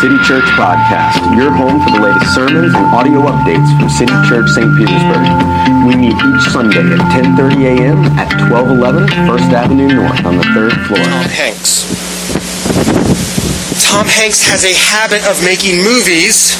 City 0.00 0.16
Church 0.24 0.48
Podcast, 0.56 1.20
your 1.36 1.52
home 1.52 1.76
for 1.84 1.92
the 1.92 2.00
latest 2.00 2.32
sermons 2.32 2.72
and 2.72 2.86
audio 2.88 3.20
updates 3.28 3.68
from 3.76 3.92
City 3.92 4.16
Church 4.24 4.48
St. 4.48 4.72
Petersburg. 4.72 5.28
We 5.84 5.92
meet 5.92 6.16
each 6.16 6.48
Sunday 6.48 6.80
at 6.88 7.04
10:30 7.12 7.68
a.m. 7.68 8.00
at 8.16 8.32
1211 8.48 9.28
First 9.28 9.52
Avenue 9.52 9.92
North 9.92 10.24
on 10.24 10.40
the 10.40 10.46
third 10.56 10.72
floor. 10.88 11.04
Tom 11.04 11.28
Hanks. 11.28 11.84
Tom 13.84 14.08
Hanks 14.08 14.40
has 14.48 14.64
a 14.64 14.72
habit 14.72 15.20
of 15.28 15.36
making 15.44 15.84
movies 15.84 16.56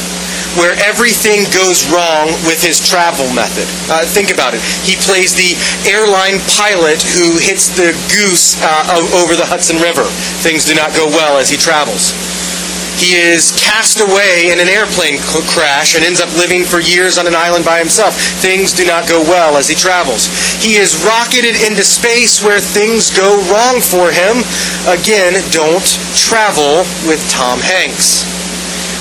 where 0.60 0.76
everything 0.84 1.48
goes 1.48 1.88
wrong 1.88 2.28
with 2.44 2.60
his 2.60 2.76
travel 2.76 3.24
method. 3.32 3.64
Uh, 3.88 4.04
think 4.04 4.28
about 4.28 4.52
it. 4.52 4.60
He 4.84 5.00
plays 5.00 5.32
the 5.32 5.56
airline 5.88 6.44
pilot 6.60 7.00
who 7.16 7.40
hits 7.40 7.72
the 7.72 7.96
goose 8.12 8.60
uh, 8.60 9.00
over 9.16 9.32
the 9.32 9.48
Hudson 9.48 9.80
River. 9.80 10.04
Things 10.44 10.68
do 10.68 10.76
not 10.76 10.92
go 10.92 11.08
well 11.08 11.40
as 11.40 11.48
he 11.48 11.56
travels. 11.56 12.12
He 13.00 13.16
is 13.16 13.56
cast 13.56 14.04
away 14.04 14.52
in 14.52 14.60
an 14.60 14.68
airplane 14.68 15.16
crash 15.48 15.96
and 15.96 16.04
ends 16.04 16.20
up 16.20 16.28
living 16.36 16.68
for 16.68 16.84
years 16.84 17.16
on 17.16 17.24
an 17.26 17.32
island 17.34 17.64
by 17.64 17.80
himself. 17.80 18.12
Things 18.44 18.76
do 18.76 18.84
not 18.84 19.08
go 19.08 19.24
well 19.24 19.56
as 19.56 19.72
he 19.72 19.74
travels. 19.74 20.28
He 20.60 20.76
is 20.76 21.00
rocketed 21.00 21.56
into 21.64 21.80
space 21.80 22.44
where 22.44 22.60
things 22.60 23.08
go 23.08 23.40
wrong 23.48 23.80
for 23.80 24.12
him. 24.12 24.44
Again, 24.84 25.40
don't 25.48 25.88
travel 26.12 26.84
with 27.08 27.24
Tom 27.32 27.64
Hanks. 27.64 28.28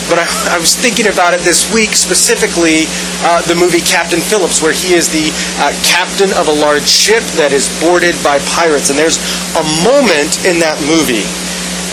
But 0.07 0.23
I, 0.23 0.55
I 0.55 0.57
was 0.63 0.79
thinking 0.79 1.11
about 1.11 1.35
it 1.35 1.43
this 1.43 1.67
week, 1.67 1.91
specifically 1.91 2.87
uh, 3.27 3.43
the 3.51 3.55
movie 3.59 3.83
Captain 3.83 4.23
Phillips, 4.23 4.63
where 4.63 4.71
he 4.71 4.95
is 4.95 5.11
the 5.11 5.27
uh, 5.59 5.75
captain 5.83 6.31
of 6.39 6.47
a 6.47 6.55
large 6.55 6.87
ship 6.87 7.21
that 7.35 7.51
is 7.51 7.67
boarded 7.83 8.15
by 8.23 8.39
pirates. 8.47 8.89
And 8.89 8.97
there's 8.97 9.19
a 9.59 9.65
moment 9.83 10.39
in 10.47 10.63
that 10.63 10.79
movie 10.87 11.27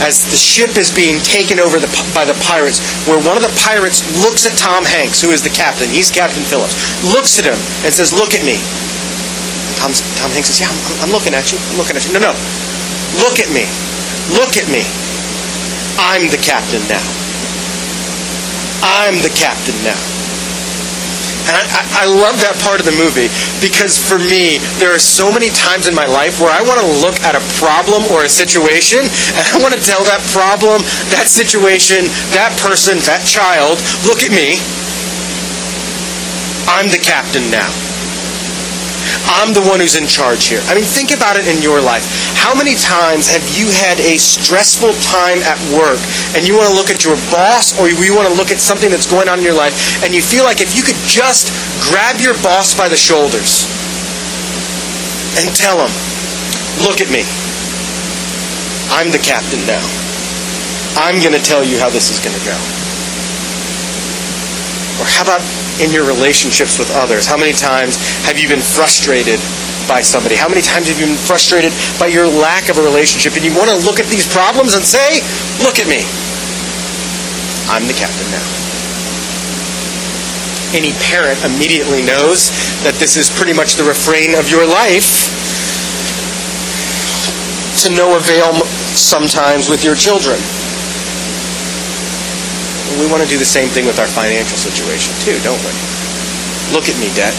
as 0.04 0.24
the 0.28 0.36
ship 0.36 0.76
is 0.76 0.92
being 0.92 1.18
taken 1.24 1.58
over 1.58 1.80
the, 1.80 1.88
by 2.12 2.24
the 2.24 2.36
pirates, 2.44 2.80
where 3.08 3.20
one 3.22 3.36
of 3.36 3.44
the 3.44 3.54
pirates 3.64 4.04
looks 4.20 4.44
at 4.44 4.52
Tom 4.58 4.84
Hanks, 4.84 5.20
who 5.20 5.32
is 5.32 5.40
the 5.40 5.52
captain, 5.52 5.88
he's 5.88 6.12
Captain 6.12 6.44
Phillips, 6.44 6.76
looks 7.02 7.38
at 7.40 7.48
him 7.48 7.58
and 7.84 7.90
says, 7.92 8.12
Look 8.12 8.36
at 8.36 8.44
me. 8.44 8.60
Tom, 9.80 9.92
Tom 10.20 10.30
Hanks 10.32 10.52
says, 10.52 10.60
Yeah, 10.60 10.68
I'm, 10.68 11.08
I'm 11.08 11.12
looking 11.12 11.32
at 11.32 11.48
you. 11.52 11.58
I'm 11.72 11.78
looking 11.80 11.96
at 11.96 12.04
you. 12.04 12.12
No, 12.12 12.20
no. 12.20 12.34
Look 13.24 13.40
at 13.40 13.48
me. 13.52 13.64
Look 14.36 14.60
at 14.60 14.68
me. 14.68 14.84
I'm 15.96 16.28
the 16.28 16.40
captain 16.40 16.84
now. 16.92 17.04
I'm 18.84 19.16
the 19.24 19.32
captain 19.32 19.76
now. 19.80 19.96
And 21.46 21.54
I, 21.54 21.62
I, 22.02 22.06
love 22.10 22.42
that 22.42 22.58
part 22.58 22.82
of 22.82 22.86
the 22.86 22.96
movie 22.98 23.30
because 23.62 23.94
for 23.94 24.18
me, 24.18 24.58
there 24.82 24.90
are 24.90 24.98
so 24.98 25.30
many 25.30 25.50
times 25.54 25.86
in 25.86 25.94
my 25.94 26.06
life 26.06 26.42
where 26.42 26.50
I 26.50 26.58
want 26.66 26.82
to 26.82 26.88
look 26.98 27.14
at 27.22 27.38
a 27.38 27.44
problem 27.62 28.02
or 28.10 28.26
a 28.26 28.28
situation 28.28 29.06
and 29.06 29.44
I 29.54 29.62
want 29.62 29.70
to 29.74 29.82
tell 29.82 30.02
that 30.10 30.22
problem, 30.34 30.82
that 31.14 31.30
situation, 31.30 32.10
that 32.34 32.50
person, 32.58 32.98
that 33.06 33.22
child, 33.22 33.78
look 34.02 34.26
at 34.26 34.34
me. 34.34 34.58
I'm 36.66 36.90
the 36.90 36.98
captain 36.98 37.46
now. 37.46 37.85
I'm 39.26 39.50
the 39.50 39.62
one 39.66 39.82
who's 39.82 39.98
in 39.98 40.06
charge 40.06 40.46
here. 40.46 40.62
I 40.70 40.74
mean, 40.78 40.86
think 40.86 41.10
about 41.10 41.34
it 41.34 41.50
in 41.50 41.58
your 41.58 41.82
life. 41.82 42.06
How 42.38 42.54
many 42.54 42.78
times 42.78 43.26
have 43.26 43.42
you 43.58 43.66
had 43.74 43.98
a 43.98 44.18
stressful 44.22 44.94
time 45.02 45.42
at 45.42 45.58
work 45.74 45.98
and 46.38 46.46
you 46.46 46.54
want 46.54 46.70
to 46.70 46.76
look 46.76 46.90
at 46.94 47.02
your 47.02 47.18
boss 47.34 47.74
or 47.78 47.90
you 47.90 48.14
want 48.14 48.30
to 48.30 48.34
look 48.34 48.54
at 48.54 48.62
something 48.62 48.90
that's 48.90 49.06
going 49.10 49.26
on 49.26 49.42
in 49.42 49.44
your 49.44 49.58
life 49.58 49.74
and 50.06 50.14
you 50.14 50.22
feel 50.22 50.46
like 50.46 50.62
if 50.62 50.78
you 50.78 50.82
could 50.86 50.98
just 51.10 51.50
grab 51.90 52.22
your 52.22 52.34
boss 52.38 52.70
by 52.70 52.86
the 52.86 52.96
shoulders 52.96 53.66
and 55.42 55.50
tell 55.50 55.82
him, 55.82 55.92
look 56.86 57.02
at 57.02 57.10
me. 57.10 57.26
I'm 58.94 59.10
the 59.10 59.18
captain 59.18 59.60
now. 59.66 59.82
I'm 60.96 61.20
going 61.20 61.34
to 61.34 61.42
tell 61.42 61.64
you 61.64 61.78
how 61.78 61.90
this 61.90 62.08
is 62.10 62.22
going 62.22 62.38
to 62.38 62.44
go. 62.46 62.85
Or 64.96 65.04
how 65.04 65.28
about 65.28 65.44
in 65.76 65.92
your 65.92 66.08
relationships 66.08 66.78
with 66.80 66.88
others? 66.96 67.26
How 67.28 67.36
many 67.36 67.52
times 67.52 68.00
have 68.24 68.40
you 68.40 68.48
been 68.48 68.64
frustrated 68.64 69.36
by 69.84 70.00
somebody? 70.00 70.36
How 70.36 70.48
many 70.48 70.64
times 70.64 70.88
have 70.88 70.96
you 70.96 71.06
been 71.06 71.20
frustrated 71.20 71.72
by 72.00 72.08
your 72.08 72.24
lack 72.24 72.72
of 72.72 72.78
a 72.78 72.82
relationship? 72.82 73.36
And 73.36 73.44
you 73.44 73.52
want 73.52 73.68
to 73.68 73.76
look 73.84 74.00
at 74.00 74.08
these 74.08 74.24
problems 74.24 74.72
and 74.72 74.80
say, 74.80 75.20
Look 75.60 75.76
at 75.76 75.84
me. 75.84 76.00
I'm 77.68 77.84
the 77.84 77.96
captain 77.98 78.24
now. 78.32 78.46
Any 80.72 80.96
parent 81.12 81.44
immediately 81.44 82.00
knows 82.00 82.50
that 82.82 82.96
this 82.96 83.16
is 83.16 83.28
pretty 83.28 83.52
much 83.52 83.76
the 83.76 83.84
refrain 83.84 84.34
of 84.34 84.48
your 84.48 84.64
life 84.64 85.28
to 87.84 87.92
no 87.92 88.16
avail 88.16 88.64
sometimes 88.96 89.68
with 89.68 89.84
your 89.84 89.94
children 89.94 90.40
we 92.98 93.06
want 93.10 93.22
to 93.22 93.28
do 93.28 93.36
the 93.36 93.48
same 93.48 93.68
thing 93.68 93.84
with 93.84 93.98
our 93.98 94.08
financial 94.08 94.56
situation 94.56 95.12
too, 95.20 95.36
don't 95.44 95.60
we? 95.60 95.72
Look 96.72 96.88
at 96.88 96.96
me, 96.98 97.12
debt. 97.14 97.34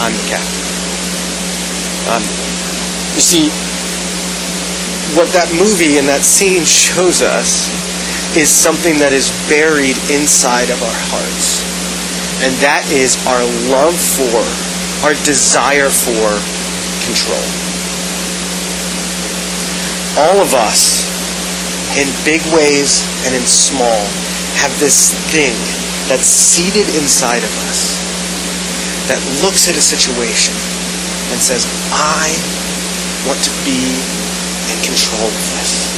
I'm 0.00 0.12
the 0.12 0.26
cat. 0.26 0.46
I'm 2.10 2.22
the 2.24 2.42
You 3.14 3.22
see, 3.22 3.46
what 5.12 5.28
that 5.36 5.52
movie 5.52 6.00
and 6.00 6.08
that 6.08 6.24
scene 6.24 6.64
shows 6.64 7.20
us 7.20 7.68
is 8.32 8.48
something 8.48 8.96
that 8.98 9.12
is 9.12 9.28
buried 9.52 10.00
inside 10.08 10.72
of 10.72 10.80
our 10.80 10.98
hearts. 11.12 11.60
And 12.40 12.56
that 12.64 12.88
is 12.88 13.20
our 13.28 13.44
love 13.68 13.94
for, 13.94 14.40
our 15.04 15.12
desire 15.28 15.92
for 15.92 16.32
control. 17.04 17.44
All 20.16 20.40
of 20.40 20.56
us 20.56 21.11
in 21.98 22.08
big 22.24 22.40
ways 22.56 23.04
and 23.28 23.34
in 23.36 23.44
small, 23.44 24.00
have 24.60 24.72
this 24.80 25.12
thing 25.32 25.52
that's 26.08 26.26
seated 26.26 26.88
inside 26.96 27.44
of 27.44 27.52
us 27.68 28.00
that 29.10 29.20
looks 29.44 29.68
at 29.68 29.76
a 29.76 29.84
situation 29.84 30.54
and 31.32 31.38
says, 31.40 31.66
I 31.92 32.32
want 33.28 33.40
to 33.44 33.52
be 33.64 33.98
in 34.72 34.78
control 34.84 35.28
of 35.28 35.44
this. 35.58 35.92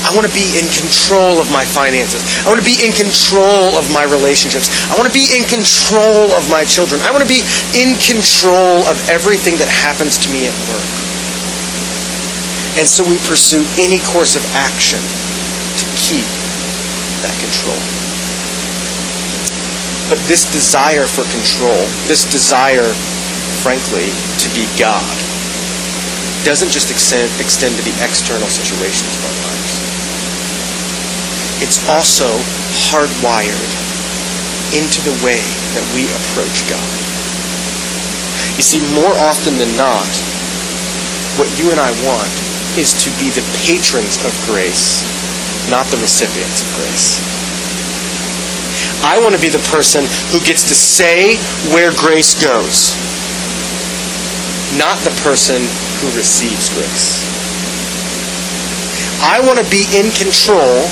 I 0.00 0.14
want 0.16 0.24
to 0.24 0.32
be 0.32 0.56
in 0.56 0.64
control 0.72 1.40
of 1.40 1.52
my 1.52 1.64
finances. 1.64 2.24
I 2.44 2.48
want 2.48 2.60
to 2.60 2.64
be 2.64 2.80
in 2.80 2.92
control 2.96 3.76
of 3.76 3.84
my 3.92 4.04
relationships. 4.08 4.72
I 4.88 4.96
want 4.96 5.08
to 5.08 5.12
be 5.12 5.28
in 5.36 5.44
control 5.44 6.32
of 6.32 6.48
my 6.48 6.64
children. 6.64 7.00
I 7.04 7.12
want 7.12 7.20
to 7.20 7.28
be 7.28 7.44
in 7.76 8.00
control 8.00 8.80
of 8.88 8.96
everything 9.12 9.60
that 9.60 9.68
happens 9.68 10.16
to 10.24 10.28
me 10.32 10.48
at 10.48 10.56
work. 10.72 10.99
And 12.80 12.88
so 12.88 13.04
we 13.04 13.20
pursue 13.28 13.60
any 13.76 14.00
course 14.08 14.40
of 14.40 14.44
action 14.56 14.96
to 14.96 15.84
keep 16.00 16.24
that 17.20 17.36
control. 17.36 17.76
But 20.08 20.16
this 20.24 20.48
desire 20.48 21.04
for 21.04 21.28
control, 21.28 21.76
this 22.08 22.24
desire, 22.24 22.88
frankly, 23.60 24.08
to 24.40 24.48
be 24.56 24.64
God, 24.80 25.04
doesn't 26.48 26.72
just 26.72 26.88
extend, 26.88 27.28
extend 27.36 27.76
to 27.76 27.84
the 27.84 27.92
external 28.00 28.48
situations 28.48 29.12
of 29.12 29.28
our 29.28 29.36
lives. 29.44 29.72
It's 31.60 31.84
also 31.84 32.32
hardwired 32.88 33.72
into 34.72 35.04
the 35.04 35.12
way 35.20 35.44
that 35.76 35.84
we 35.92 36.08
approach 36.08 36.64
God. 36.64 36.90
You 38.56 38.64
see, 38.64 38.80
more 38.96 39.12
often 39.20 39.60
than 39.60 39.68
not, 39.76 40.08
what 41.36 41.52
you 41.60 41.68
and 41.68 41.76
I 41.76 41.92
want 42.08 42.49
is 42.78 42.94
to 43.02 43.10
be 43.18 43.30
the 43.30 43.42
patrons 43.66 44.20
of 44.22 44.30
grace, 44.46 45.02
not 45.70 45.86
the 45.90 45.98
recipients 45.98 46.62
of 46.62 46.68
grace. 46.78 47.18
I 49.02 49.18
want 49.18 49.34
to 49.34 49.40
be 49.40 49.48
the 49.48 49.64
person 49.72 50.04
who 50.30 50.44
gets 50.44 50.62
to 50.68 50.74
say 50.76 51.36
where 51.72 51.90
grace 51.96 52.36
goes, 52.36 52.94
not 54.76 55.00
the 55.02 55.14
person 55.24 55.62
who 56.00 56.08
receives 56.16 56.68
grace. 56.70 57.24
I 59.24 59.40
want 59.40 59.58
to 59.58 59.68
be 59.68 59.84
in 59.96 60.12
control 60.12 60.84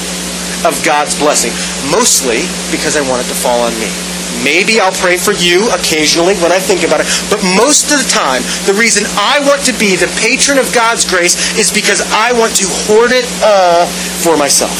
of 0.66 0.74
God's 0.84 1.16
blessing, 1.18 1.52
mostly 1.92 2.44
because 2.72 2.96
I 2.96 3.04
want 3.08 3.24
it 3.24 3.28
to 3.28 3.36
fall 3.36 3.60
on 3.60 3.72
me. 3.78 4.07
Maybe 4.44 4.78
I'll 4.78 4.94
pray 4.94 5.18
for 5.18 5.32
you 5.34 5.66
occasionally 5.74 6.38
when 6.38 6.52
I 6.52 6.60
think 6.62 6.86
about 6.86 7.00
it. 7.02 7.08
But 7.26 7.42
most 7.58 7.90
of 7.90 7.98
the 7.98 8.08
time, 8.08 8.42
the 8.66 8.74
reason 8.74 9.04
I 9.18 9.42
want 9.42 9.66
to 9.66 9.74
be 9.76 9.98
the 9.98 10.10
patron 10.22 10.58
of 10.58 10.70
God's 10.70 11.08
grace 11.08 11.34
is 11.58 11.74
because 11.74 12.02
I 12.14 12.32
want 12.32 12.54
to 12.62 12.66
hoard 12.86 13.10
it 13.10 13.26
all 13.42 13.86
for 14.22 14.38
myself. 14.38 14.76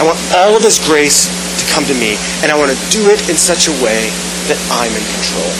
I 0.00 0.04
want 0.04 0.18
all 0.34 0.56
of 0.58 0.62
this 0.62 0.82
grace 0.82 1.30
to 1.30 1.64
come 1.70 1.84
to 1.86 1.94
me, 1.94 2.18
and 2.42 2.50
I 2.50 2.58
want 2.58 2.74
to 2.74 2.78
do 2.90 3.06
it 3.12 3.28
in 3.30 3.36
such 3.38 3.68
a 3.70 3.74
way 3.78 4.10
that 4.50 4.58
I'm 4.72 4.90
in 4.90 5.04
control. 5.18 5.52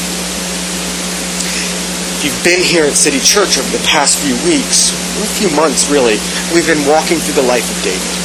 If 2.18 2.26
you've 2.26 2.42
been 2.42 2.62
here 2.62 2.86
at 2.86 2.94
City 2.94 3.18
Church 3.18 3.58
over 3.58 3.70
the 3.70 3.82
past 3.86 4.18
few 4.18 4.34
weeks, 4.46 4.90
or 5.18 5.26
a 5.26 5.34
few 5.38 5.50
months 5.54 5.90
really, 5.90 6.18
we've 6.54 6.66
been 6.66 6.82
walking 6.90 7.18
through 7.18 7.38
the 7.38 7.46
life 7.46 7.66
of 7.66 7.78
David. 7.82 8.21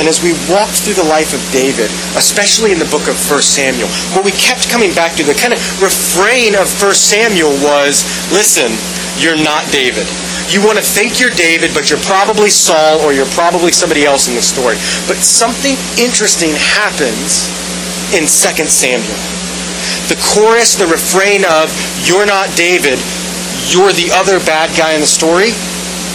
And 0.00 0.08
as 0.08 0.24
we 0.24 0.32
walked 0.48 0.80
through 0.80 0.96
the 0.96 1.04
life 1.04 1.36
of 1.36 1.44
David, 1.52 1.92
especially 2.16 2.72
in 2.72 2.80
the 2.80 2.88
book 2.88 3.04
of 3.04 3.20
1 3.20 3.44
Samuel, 3.44 3.84
what 4.16 4.24
we 4.24 4.32
kept 4.32 4.72
coming 4.72 4.96
back 4.96 5.12
to, 5.20 5.22
the 5.22 5.36
kind 5.36 5.52
of 5.52 5.60
refrain 5.76 6.56
of 6.56 6.72
1 6.80 6.96
Samuel 6.96 7.52
was 7.60 8.08
listen, 8.32 8.72
you're 9.20 9.36
not 9.36 9.68
David. 9.68 10.08
You 10.48 10.64
want 10.64 10.80
to 10.80 10.86
think 10.86 11.20
you're 11.20 11.36
David, 11.36 11.76
but 11.76 11.92
you're 11.92 12.00
probably 12.08 12.48
Saul 12.48 13.04
or 13.04 13.12
you're 13.12 13.28
probably 13.36 13.76
somebody 13.76 14.08
else 14.08 14.24
in 14.24 14.32
the 14.32 14.40
story. 14.40 14.80
But 15.04 15.20
something 15.20 15.76
interesting 16.00 16.56
happens 16.56 17.52
in 18.16 18.24
2 18.24 18.72
Samuel. 18.72 19.20
The 20.08 20.16
chorus, 20.32 20.80
the 20.80 20.88
refrain 20.88 21.44
of, 21.44 21.68
You're 22.08 22.24
not 22.24 22.48
David, 22.56 22.96
you're 23.68 23.92
the 23.92 24.08
other 24.16 24.40
bad 24.48 24.72
guy 24.80 24.96
in 24.96 25.04
the 25.04 25.12
story, 25.12 25.52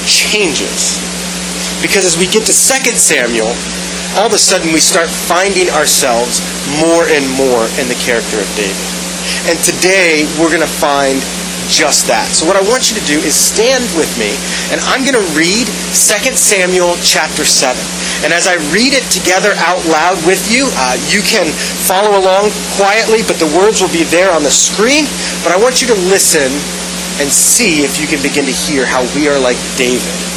changes. 0.10 0.98
Because 1.86 2.06
as 2.06 2.18
we 2.18 2.26
get 2.26 2.50
to 2.50 2.56
2 2.56 2.98
Samuel, 2.98 3.54
all 4.16 4.28
of 4.28 4.34
a 4.34 4.40
sudden 4.40 4.72
we 4.72 4.80
start 4.80 5.12
finding 5.12 5.68
ourselves 5.76 6.40
more 6.80 7.04
and 7.12 7.24
more 7.36 7.68
in 7.84 7.92
the 7.92 8.00
character 8.00 8.40
of 8.40 8.48
David. 8.56 8.88
And 9.52 9.60
today 9.60 10.24
we're 10.40 10.52
going 10.54 10.64
to 10.64 10.78
find 10.80 11.20
just 11.68 12.08
that. 12.08 12.30
So 12.30 12.46
what 12.46 12.56
I 12.56 12.64
want 12.64 12.88
you 12.88 12.96
to 12.96 13.06
do 13.10 13.18
is 13.26 13.34
stand 13.34 13.84
with 13.98 14.08
me, 14.22 14.32
and 14.72 14.80
I'm 14.88 15.02
going 15.02 15.18
to 15.18 15.28
read 15.34 15.66
2 15.66 16.38
Samuel 16.38 16.96
chapter 17.02 17.44
7. 17.44 17.76
And 18.24 18.32
as 18.32 18.48
I 18.48 18.56
read 18.72 18.94
it 18.96 19.04
together 19.12 19.52
out 19.60 19.82
loud 19.90 20.16
with 20.24 20.40
you, 20.48 20.70
uh, 20.78 20.96
you 21.10 21.26
can 21.26 21.50
follow 21.84 22.16
along 22.16 22.54
quietly, 22.80 23.26
but 23.26 23.42
the 23.42 23.50
words 23.58 23.82
will 23.82 23.92
be 23.92 24.06
there 24.08 24.32
on 24.32 24.46
the 24.46 24.54
screen. 24.54 25.10
But 25.44 25.52
I 25.52 25.58
want 25.58 25.82
you 25.82 25.90
to 25.92 25.98
listen 26.08 26.48
and 27.20 27.28
see 27.28 27.84
if 27.84 28.00
you 28.00 28.08
can 28.08 28.22
begin 28.22 28.46
to 28.46 28.56
hear 28.56 28.86
how 28.86 29.04
we 29.18 29.28
are 29.28 29.40
like 29.42 29.58
David 29.76 30.35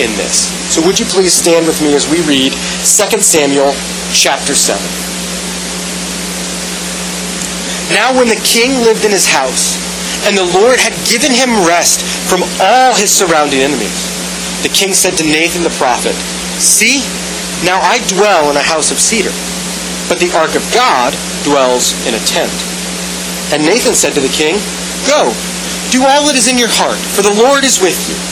in 0.00 0.08
this. 0.16 0.48
So 0.72 0.80
would 0.86 0.98
you 0.98 1.06
please 1.06 1.32
stand 1.32 1.66
with 1.66 1.82
me 1.82 1.94
as 1.94 2.08
we 2.08 2.24
read 2.24 2.52
2 2.52 3.20
Samuel 3.20 3.76
chapter 4.12 4.54
7. 4.56 4.80
Now 7.92 8.16
when 8.16 8.28
the 8.28 8.40
king 8.40 8.72
lived 8.80 9.04
in 9.04 9.12
his 9.12 9.28
house, 9.28 9.76
and 10.24 10.38
the 10.38 10.48
Lord 10.56 10.78
had 10.78 10.94
given 11.10 11.34
him 11.34 11.66
rest 11.66 12.00
from 12.30 12.40
all 12.62 12.94
his 12.94 13.12
surrounding 13.12 13.60
enemies, 13.60 14.08
the 14.62 14.72
king 14.72 14.94
said 14.94 15.18
to 15.18 15.26
Nathan 15.26 15.66
the 15.66 15.74
prophet, 15.76 16.14
See, 16.62 17.02
now 17.66 17.82
I 17.82 18.00
dwell 18.08 18.48
in 18.48 18.56
a 18.56 18.64
house 18.64 18.94
of 18.94 19.02
cedar, 19.02 19.34
but 20.08 20.22
the 20.22 20.32
ark 20.32 20.54
of 20.54 20.64
God 20.72 21.12
dwells 21.44 21.92
in 22.06 22.14
a 22.14 22.22
tent. 22.24 22.54
And 23.52 23.66
Nathan 23.66 23.92
said 23.92 24.14
to 24.14 24.24
the 24.24 24.32
king, 24.32 24.56
Go, 25.04 25.34
do 25.90 26.06
all 26.06 26.24
that 26.30 26.38
is 26.38 26.48
in 26.48 26.56
your 26.56 26.72
heart, 26.72 26.96
for 26.96 27.20
the 27.20 27.34
Lord 27.34 27.64
is 27.66 27.82
with 27.82 27.98
you. 28.08 28.31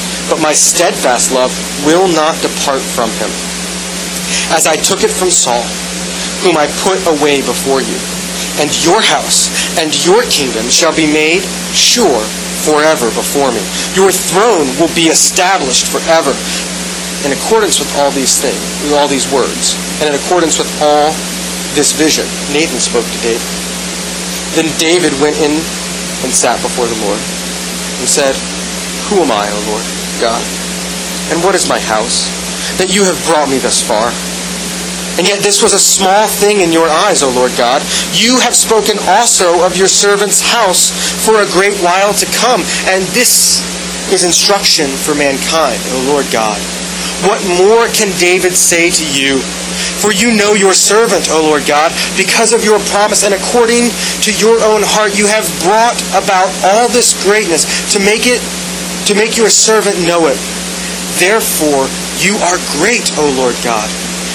But 0.31 0.39
my 0.39 0.55
steadfast 0.55 1.35
love 1.35 1.51
will 1.83 2.07
not 2.07 2.39
depart 2.39 2.79
from 2.79 3.11
him, 3.19 3.27
as 4.55 4.63
I 4.63 4.79
took 4.79 5.03
it 5.03 5.11
from 5.11 5.27
Saul, 5.27 5.59
whom 6.39 6.55
I 6.55 6.71
put 6.87 7.03
away 7.03 7.43
before 7.43 7.83
you 7.83 7.99
and 8.63 8.71
your 8.79 9.03
house 9.03 9.51
and 9.75 9.91
your 10.07 10.23
kingdom 10.31 10.71
shall 10.71 10.95
be 10.95 11.03
made 11.03 11.43
sure 11.75 12.23
forever 12.63 13.11
before 13.11 13.51
me. 13.51 13.59
Your 13.91 14.07
throne 14.07 14.71
will 14.79 14.91
be 14.95 15.11
established 15.11 15.91
forever. 15.91 16.31
In 17.27 17.35
accordance 17.35 17.83
with 17.83 17.91
all 17.99 18.15
these 18.15 18.39
things, 18.39 18.63
with 18.87 18.95
all 18.95 19.11
these 19.11 19.27
words, 19.35 19.75
and 19.99 20.07
in 20.07 20.15
accordance 20.15 20.55
with 20.55 20.71
all 20.79 21.11
this 21.75 21.91
vision, 21.91 22.23
Nathan 22.55 22.79
spoke 22.79 23.03
to 23.03 23.19
David. 23.19 23.51
Then 24.55 24.71
David 24.79 25.11
went 25.19 25.35
in 25.43 25.59
and 26.23 26.31
sat 26.31 26.55
before 26.63 26.87
the 26.87 26.99
Lord 27.03 27.19
and 27.99 28.07
said, 28.07 28.31
Who 29.11 29.19
am 29.19 29.29
I, 29.29 29.51
O 29.51 29.59
Lord 29.75 30.00
God? 30.21 30.45
And 31.33 31.41
what 31.41 31.57
is 31.57 31.67
my 31.67 31.81
house, 31.81 32.29
that 32.77 32.93
you 32.93 33.01
have 33.03 33.17
brought 33.25 33.49
me 33.49 33.57
thus 33.57 33.81
far? 33.81 34.13
And 35.19 35.27
yet 35.27 35.43
this 35.43 35.59
was 35.61 35.73
a 35.73 35.81
small 35.81 36.27
thing 36.27 36.61
in 36.61 36.71
your 36.71 36.87
eyes, 36.87 37.21
O 37.21 37.29
Lord 37.33 37.51
God. 37.57 37.83
You 38.15 38.39
have 38.39 38.55
spoken 38.55 38.95
also 39.11 39.65
of 39.65 39.75
your 39.75 39.91
servant's 39.91 40.39
house 40.39 40.93
for 41.25 41.41
a 41.41 41.51
great 41.51 41.75
while 41.83 42.13
to 42.15 42.27
come. 42.37 42.63
And 42.87 43.03
this 43.11 43.59
is 44.13 44.23
instruction 44.23 44.87
for 44.87 45.11
mankind, 45.15 45.81
O 45.97 46.07
Lord 46.07 46.29
God. 46.31 46.61
What 47.27 47.43
more 47.59 47.91
can 47.91 48.09
David 48.17 48.55
say 48.55 48.89
to 48.89 49.05
you? 49.05 49.43
For 50.01 50.11
you 50.11 50.33
know 50.33 50.53
your 50.53 50.73
servant, 50.73 51.29
O 51.29 51.43
Lord 51.43 51.67
God, 51.67 51.93
because 52.17 52.53
of 52.53 52.65
your 52.65 52.79
promise, 52.89 53.21
and 53.21 53.35
according 53.35 53.93
to 54.25 54.31
your 54.41 54.57
own 54.65 54.81
heart, 54.81 55.13
you 55.13 55.27
have 55.27 55.45
brought 55.61 55.97
about 56.17 56.49
all 56.65 56.89
this 56.89 57.13
greatness 57.21 57.67
to 57.93 57.99
make 58.01 58.25
it 58.25 58.41
to 59.07 59.15
make 59.15 59.37
your 59.37 59.49
servant 59.49 59.97
know 60.05 60.27
it. 60.27 60.37
Therefore, 61.17 61.85
you 62.21 62.37
are 62.49 62.57
great, 62.77 63.13
O 63.17 63.25
Lord 63.37 63.55
God. 63.63 63.89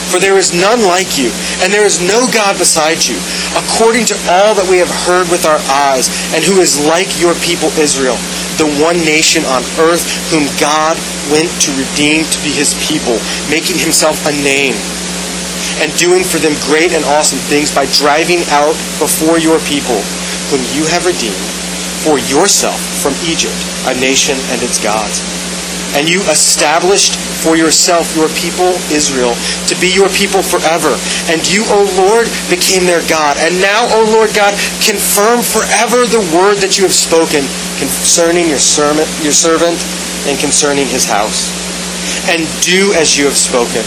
For 0.06 0.22
there 0.22 0.38
is 0.38 0.54
none 0.54 0.86
like 0.86 1.18
you, 1.18 1.34
and 1.66 1.74
there 1.74 1.84
is 1.84 1.98
no 1.98 2.30
God 2.30 2.54
beside 2.62 3.02
you, 3.02 3.18
according 3.58 4.06
to 4.06 4.16
all 4.30 4.54
that 4.54 4.70
we 4.70 4.78
have 4.78 4.90
heard 5.02 5.26
with 5.34 5.42
our 5.42 5.58
eyes, 5.66 6.06
and 6.30 6.46
who 6.46 6.62
is 6.62 6.78
like 6.86 7.10
your 7.18 7.34
people 7.42 7.74
Israel, 7.74 8.14
the 8.54 8.70
one 8.78 9.02
nation 9.02 9.42
on 9.50 9.66
earth 9.82 10.06
whom 10.30 10.46
God 10.62 10.94
went 11.34 11.50
to 11.66 11.74
redeem 11.74 12.22
to 12.22 12.38
be 12.46 12.54
his 12.54 12.70
people, 12.86 13.18
making 13.50 13.82
himself 13.82 14.22
a 14.30 14.34
name, 14.46 14.78
and 15.82 15.90
doing 15.98 16.22
for 16.22 16.38
them 16.38 16.54
great 16.70 16.94
and 16.94 17.02
awesome 17.18 17.42
things 17.50 17.74
by 17.74 17.90
driving 17.98 18.46
out 18.54 18.78
before 19.02 19.42
your 19.42 19.58
people, 19.66 19.98
whom 20.54 20.62
you 20.70 20.86
have 20.86 21.02
redeemed, 21.02 21.34
for 22.06 22.22
yourself 22.30 22.78
from 23.02 23.12
Egypt, 23.26 23.58
a 23.90 23.94
nation 23.98 24.38
and 24.54 24.62
its 24.62 24.78
gods 24.78 25.18
and 25.96 26.08
you 26.08 26.20
established 26.28 27.16
for 27.16 27.56
yourself 27.56 28.12
your 28.12 28.28
people 28.36 28.76
Israel 28.92 29.32
to 29.64 29.74
be 29.80 29.88
your 29.88 30.12
people 30.12 30.44
forever. 30.44 30.92
And 31.32 31.40
you, 31.48 31.64
O 31.72 31.88
Lord, 31.96 32.28
became 32.52 32.84
their 32.84 33.00
God. 33.08 33.40
And 33.40 33.56
now, 33.64 33.88
O 33.96 34.04
Lord 34.12 34.34
God, 34.36 34.52
confirm 34.84 35.40
forever 35.40 36.04
the 36.04 36.20
word 36.36 36.60
that 36.60 36.76
you 36.76 36.84
have 36.84 36.96
spoken 36.96 37.48
concerning 37.80 38.48
your 38.52 38.60
servant, 38.60 39.08
your 39.24 39.32
servant 39.32 39.80
and 40.28 40.36
concerning 40.36 40.84
his 40.84 41.08
house. 41.08 41.48
And 42.28 42.44
do 42.60 42.92
as 42.92 43.16
you 43.16 43.24
have 43.24 43.38
spoken. 43.38 43.84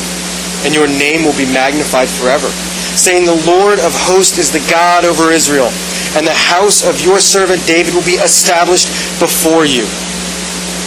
and 0.65 0.75
your 0.75 0.88
name 0.88 1.23
will 1.23 1.35
be 1.39 1.47
magnified 1.47 2.09
forever, 2.09 2.51
saying, 2.99 3.23
The 3.23 3.43
Lord 3.47 3.79
of 3.79 3.95
hosts 3.95 4.38
is 4.38 4.51
the 4.51 4.63
God 4.67 5.05
over 5.05 5.31
Israel, 5.31 5.71
and 6.17 6.25
the 6.25 6.33
house 6.33 6.81
of 6.81 7.01
your 7.01 7.19
servant 7.19 7.61
David 7.67 7.93
will 7.93 8.05
be 8.05 8.17
established 8.17 8.89
before 9.19 9.65
you. 9.65 9.85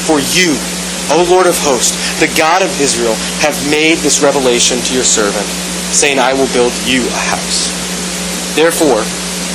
For 0.09 0.19
you, 0.35 0.59
O 1.15 1.23
Lord 1.31 1.47
of 1.47 1.59
hosts, 1.63 1.95
the 2.19 2.33
God 2.35 2.63
of 2.63 2.73
Israel, 2.81 3.15
have 3.39 3.55
made 3.71 3.99
this 4.03 4.23
revelation 4.23 4.79
to 4.83 4.95
your 4.95 5.07
servant, 5.07 5.47
saying, 5.95 6.19
I 6.19 6.35
will 6.35 6.51
build 6.51 6.73
you 6.87 7.07
a 7.07 7.23
house. 7.31 7.71
Therefore, 8.55 9.05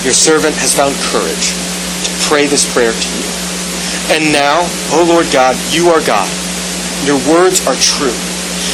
your 0.05 0.15
servant 0.15 0.55
has 0.63 0.71
found 0.71 0.95
courage 1.11 1.51
to 2.07 2.11
pray 2.29 2.47
this 2.47 2.63
prayer 2.71 2.93
to 2.93 3.09
you. 3.19 3.27
And 4.13 4.31
now, 4.31 4.63
O 4.95 5.03
Lord 5.03 5.27
God, 5.33 5.59
you 5.75 5.89
are 5.91 5.99
God. 6.05 6.31
Your 7.03 7.19
words 7.27 7.65
are 7.67 7.75
true. 7.75 8.15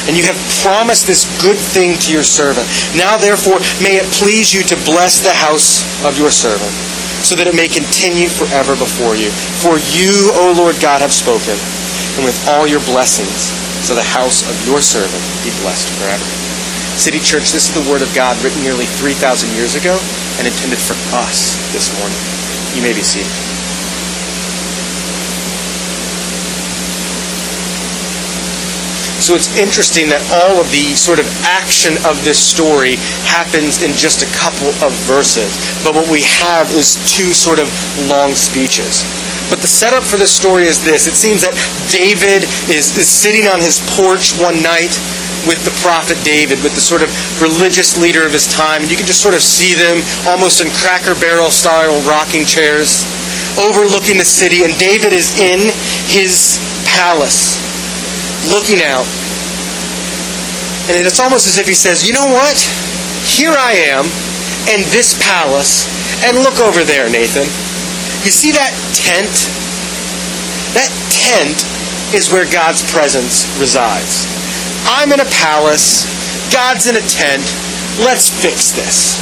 And 0.08 0.20
you 0.20 0.28
have 0.28 0.36
promised 0.60 1.08
this 1.08 1.24
good 1.40 1.56
thing 1.56 1.96
to 2.04 2.12
your 2.12 2.28
servant. 2.28 2.68
Now, 2.92 3.16
therefore, 3.16 3.64
may 3.80 3.96
it 4.00 4.08
please 4.12 4.52
you 4.52 4.60
to 4.68 4.76
bless 4.84 5.24
the 5.24 5.32
house 5.32 5.80
of 6.04 6.20
your 6.20 6.32
servant, 6.32 6.72
so 7.24 7.40
that 7.40 7.48
it 7.48 7.56
may 7.56 7.72
continue 7.72 8.28
forever 8.28 8.76
before 8.76 9.16
you. 9.16 9.32
For 9.64 9.80
you, 9.96 10.36
O 10.44 10.52
Lord 10.52 10.76
God, 10.84 11.00
have 11.00 11.16
spoken, 11.16 11.56
and 12.20 12.28
with 12.28 12.36
all 12.52 12.68
your 12.68 12.84
blessings, 12.84 13.48
so 13.88 13.96
the 13.96 14.04
house 14.04 14.44
of 14.44 14.56
your 14.68 14.84
servant 14.84 15.24
be 15.48 15.56
blessed 15.64 15.88
forever. 15.96 16.28
City 17.00 17.20
Church, 17.20 17.56
this 17.56 17.72
is 17.72 17.74
the 17.74 17.88
Word 17.90 18.04
of 18.04 18.12
God 18.14 18.36
written 18.44 18.62
nearly 18.62 18.86
3,000 18.86 19.50
years 19.56 19.74
ago 19.74 19.96
and 20.38 20.46
intended 20.46 20.80
for 20.80 20.94
us 21.16 21.56
this 21.72 21.90
morning. 22.00 22.20
You 22.76 22.84
may 22.84 22.94
be 22.94 23.02
seated. 23.02 23.43
So 29.24 29.40
it's 29.40 29.56
interesting 29.56 30.12
that 30.12 30.20
all 30.36 30.60
of 30.60 30.68
the 30.68 31.00
sort 31.00 31.16
of 31.16 31.24
action 31.48 31.96
of 32.04 32.20
this 32.28 32.36
story 32.36 33.00
happens 33.24 33.80
in 33.80 33.96
just 33.96 34.20
a 34.20 34.28
couple 34.36 34.68
of 34.84 34.92
verses. 35.08 35.48
But 35.80 35.96
what 35.96 36.12
we 36.12 36.28
have 36.44 36.68
is 36.76 37.00
two 37.08 37.32
sort 37.32 37.56
of 37.56 37.72
long 38.12 38.36
speeches. 38.36 39.08
But 39.48 39.64
the 39.64 39.72
setup 39.72 40.04
for 40.04 40.20
this 40.20 40.36
story 40.36 40.68
is 40.68 40.84
this. 40.84 41.08
It 41.08 41.16
seems 41.16 41.40
that 41.40 41.56
David 41.88 42.44
is, 42.68 42.92
is 43.00 43.08
sitting 43.08 43.48
on 43.48 43.64
his 43.64 43.80
porch 43.96 44.36
one 44.44 44.60
night 44.60 44.92
with 45.48 45.64
the 45.64 45.72
prophet 45.80 46.20
David, 46.28 46.60
with 46.60 46.76
the 46.76 46.84
sort 46.84 47.00
of 47.00 47.08
religious 47.40 47.96
leader 47.96 48.28
of 48.28 48.36
his 48.36 48.44
time. 48.52 48.84
And 48.84 48.92
you 48.92 49.00
can 49.00 49.08
just 49.08 49.24
sort 49.24 49.40
of 49.40 49.44
see 49.44 49.72
them 49.72 50.04
almost 50.28 50.60
in 50.60 50.68
cracker 50.84 51.16
barrel 51.16 51.48
style 51.48 51.96
rocking 52.04 52.44
chairs 52.44 53.08
overlooking 53.56 54.20
the 54.20 54.28
city. 54.28 54.68
And 54.68 54.76
David 54.76 55.16
is 55.16 55.32
in 55.40 55.72
his 56.12 56.60
palace 56.92 57.56
looking 58.52 58.84
out. 58.84 59.08
And 60.92 61.00
it's 61.00 61.20
almost 61.20 61.48
as 61.48 61.58
if 61.58 61.68
he 61.68 61.74
says, 61.74 62.04
You 62.04 62.14
know 62.14 62.28
what? 62.28 62.58
Here 63.24 63.56
I 63.56 63.88
am 63.94 64.06
in 64.72 64.84
this 64.92 65.16
palace. 65.24 65.88
And 66.24 66.40
look 66.40 66.60
over 66.60 66.84
there, 66.84 67.10
Nathan. 67.10 67.48
You 68.24 68.32
see 68.32 68.52
that 68.56 68.72
tent? 68.96 69.32
That 70.76 70.92
tent 71.12 71.60
is 72.16 72.32
where 72.32 72.48
God's 72.48 72.84
presence 72.92 73.48
resides. 73.60 74.28
I'm 74.88 75.12
in 75.12 75.20
a 75.20 75.30
palace. 75.44 76.08
God's 76.52 76.88
in 76.88 76.96
a 76.96 77.06
tent. 77.08 77.44
Let's 78.00 78.32
fix 78.32 78.72
this. 78.72 79.20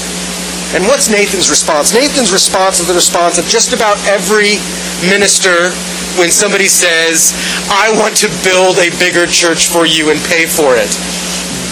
And 0.73 0.85
what's 0.85 1.09
Nathan's 1.09 1.49
response? 1.49 1.93
Nathan's 1.93 2.31
response 2.31 2.79
is 2.79 2.87
the 2.87 2.95
response 2.95 3.37
of 3.37 3.45
just 3.45 3.73
about 3.73 3.97
every 4.07 4.61
minister 5.03 5.73
when 6.20 6.32
somebody 6.32 6.68
says, 6.68 7.32
I 7.72 7.91
want 7.96 8.18
to 8.24 8.30
build 8.44 8.77
a 8.80 8.91
bigger 9.00 9.27
church 9.27 9.68
for 9.68 9.86
you 9.86 10.12
and 10.12 10.20
pay 10.27 10.44
for 10.46 10.75
it. 10.75 10.91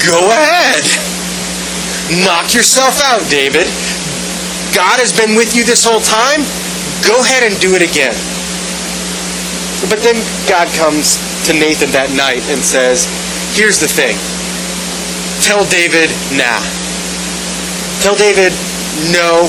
Go 0.06 0.32
ahead. 0.32 0.84
Knock 2.24 2.56
yourself 2.56 3.02
out, 3.04 3.24
David. 3.28 3.68
God 4.72 5.02
has 5.02 5.12
been 5.12 5.36
with 5.36 5.56
you 5.56 5.64
this 5.66 5.84
whole 5.84 6.00
time. 6.00 6.46
Go 7.04 7.20
ahead 7.20 7.44
and 7.44 7.56
do 7.60 7.76
it 7.76 7.84
again. 7.84 8.16
But 9.92 10.00
then 10.04 10.20
God 10.48 10.68
comes 10.76 11.20
to 11.48 11.56
Nathan 11.56 11.92
that 11.96 12.12
night 12.16 12.44
and 12.52 12.60
says, 12.64 13.08
Here's 13.56 13.80
the 13.80 13.90
thing. 13.90 14.16
Tell 15.44 15.64
David, 15.68 16.12
nah. 16.36 16.62
Tell 18.04 18.16
David, 18.16 18.56
no, 19.12 19.48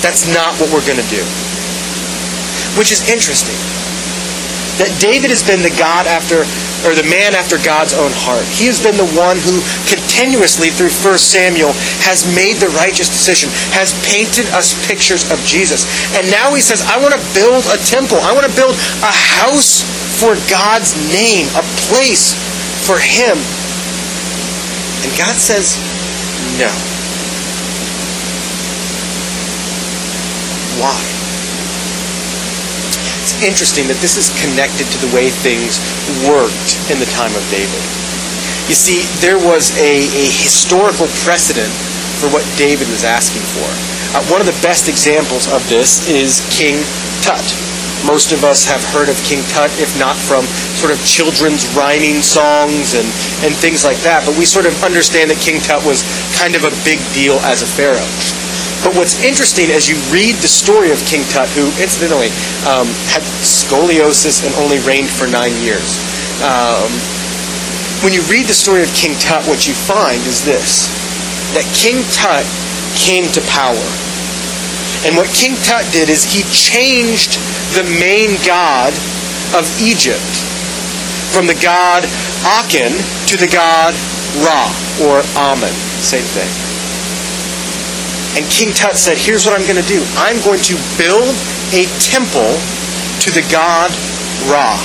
that's 0.00 0.28
not 0.32 0.56
what 0.60 0.72
we're 0.72 0.84
going 0.84 1.00
to 1.00 1.10
do. 1.12 1.24
Which 2.78 2.92
is 2.92 3.04
interesting 3.08 3.71
that 4.82 4.90
David 4.98 5.30
has 5.30 5.46
been 5.46 5.62
the 5.62 5.70
God 5.78 6.10
after, 6.10 6.42
or 6.82 6.90
the 6.98 7.06
man 7.06 7.38
after 7.38 7.54
God's 7.62 7.94
own 7.94 8.10
heart. 8.26 8.42
He 8.50 8.66
has 8.66 8.82
been 8.82 8.98
the 8.98 9.06
one 9.14 9.38
who 9.38 9.62
continuously 9.86 10.74
through 10.74 10.90
1 10.90 11.22
Samuel 11.22 11.70
has 12.02 12.26
made 12.34 12.58
the 12.58 12.66
righteous 12.74 13.06
decision, 13.06 13.46
has 13.70 13.94
painted 14.02 14.50
us 14.50 14.74
pictures 14.90 15.22
of 15.30 15.38
Jesus. 15.46 15.86
And 16.18 16.26
now 16.34 16.50
he 16.50 16.58
says, 16.58 16.82
I 16.90 16.98
want 16.98 17.14
to 17.14 17.22
build 17.30 17.62
a 17.70 17.78
temple. 17.86 18.18
I 18.26 18.34
want 18.34 18.42
to 18.42 18.54
build 18.58 18.74
a 19.06 19.14
house 19.38 19.86
for 20.18 20.34
God's 20.50 20.98
name, 21.14 21.46
a 21.54 21.62
place 21.86 22.34
for 22.82 22.98
him. 22.98 23.38
And 25.06 25.10
God 25.14 25.38
says, 25.38 25.78
no. 26.58 26.74
Why? 30.82 31.11
Interesting 33.42 33.90
that 33.90 33.98
this 33.98 34.14
is 34.14 34.30
connected 34.38 34.86
to 34.86 34.98
the 35.02 35.10
way 35.10 35.26
things 35.26 35.82
worked 36.30 36.78
in 36.94 37.02
the 37.02 37.10
time 37.10 37.34
of 37.34 37.42
David. 37.50 37.82
You 38.70 38.78
see, 38.78 39.02
there 39.18 39.34
was 39.34 39.74
a, 39.82 40.06
a 40.14 40.26
historical 40.30 41.10
precedent 41.26 41.74
for 42.22 42.30
what 42.30 42.46
David 42.54 42.86
was 42.86 43.02
asking 43.02 43.42
for. 43.58 43.66
Uh, 44.14 44.22
one 44.30 44.38
of 44.38 44.46
the 44.46 44.54
best 44.62 44.86
examples 44.86 45.50
of 45.50 45.58
this 45.66 46.06
is 46.06 46.38
King 46.54 46.78
Tut. 47.26 47.42
Most 48.06 48.30
of 48.30 48.46
us 48.46 48.62
have 48.62 48.78
heard 48.94 49.10
of 49.10 49.18
King 49.26 49.42
Tut, 49.50 49.74
if 49.82 49.90
not 49.98 50.14
from 50.14 50.46
sort 50.78 50.94
of 50.94 51.02
children's 51.02 51.66
rhyming 51.74 52.22
songs 52.22 52.94
and, 52.94 53.06
and 53.42 53.50
things 53.58 53.82
like 53.82 53.98
that, 54.06 54.22
but 54.22 54.38
we 54.38 54.46
sort 54.46 54.70
of 54.70 54.74
understand 54.86 55.34
that 55.34 55.42
King 55.42 55.58
Tut 55.66 55.82
was 55.82 56.06
kind 56.38 56.54
of 56.54 56.62
a 56.62 56.70
big 56.86 57.02
deal 57.10 57.42
as 57.42 57.62
a 57.62 57.66
pharaoh. 57.66 58.06
But 58.82 58.98
what's 58.98 59.22
interesting 59.22 59.70
as 59.70 59.86
you 59.86 59.94
read 60.10 60.34
the 60.42 60.50
story 60.50 60.90
of 60.90 60.98
King 61.06 61.22
Tut, 61.30 61.46
who 61.54 61.70
incidentally 61.78 62.34
um, 62.66 62.90
had 63.14 63.22
scoliosis 63.46 64.42
and 64.42 64.50
only 64.58 64.82
reigned 64.82 65.10
for 65.10 65.30
nine 65.30 65.54
years, 65.62 66.02
um, 66.42 66.90
when 68.02 68.10
you 68.10 68.22
read 68.26 68.50
the 68.50 68.58
story 68.58 68.82
of 68.82 68.90
King 68.98 69.14
Tut, 69.22 69.46
what 69.46 69.70
you 69.70 69.74
find 69.74 70.18
is 70.26 70.42
this 70.44 70.90
that 71.54 71.62
King 71.78 72.02
Tut 72.10 72.42
came 72.98 73.30
to 73.30 73.40
power. 73.46 73.86
And 75.06 75.14
what 75.14 75.30
King 75.30 75.54
Tut 75.62 75.86
did 75.94 76.10
is 76.10 76.26
he 76.26 76.42
changed 76.50 77.38
the 77.78 77.86
main 78.02 78.34
god 78.42 78.90
of 79.54 79.62
Egypt 79.78 80.26
from 81.30 81.46
the 81.46 81.58
god 81.62 82.02
Aten 82.42 82.92
to 83.30 83.36
the 83.38 83.46
god 83.46 83.94
Ra, 84.42 84.66
or 85.06 85.22
Amen. 85.36 85.72
Same 86.02 86.24
thing. 86.24 86.71
And 88.36 88.48
King 88.48 88.72
Tut 88.72 88.96
said, 88.96 89.20
Here's 89.20 89.44
what 89.44 89.52
I'm 89.52 89.66
going 89.68 89.80
to 89.80 89.88
do 89.88 90.00
I'm 90.16 90.40
going 90.40 90.60
to 90.72 90.76
build 90.96 91.36
a 91.76 91.84
temple 92.00 92.56
to 93.24 93.28
the 93.30 93.44
god 93.52 93.92
Ra. 94.48 94.80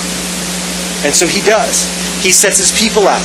And 1.05 1.13
so 1.15 1.25
he 1.25 1.41
does. 1.41 1.87
He 2.21 2.31
sets 2.31 2.57
his 2.57 2.73
people 2.75 3.07
out. 3.07 3.23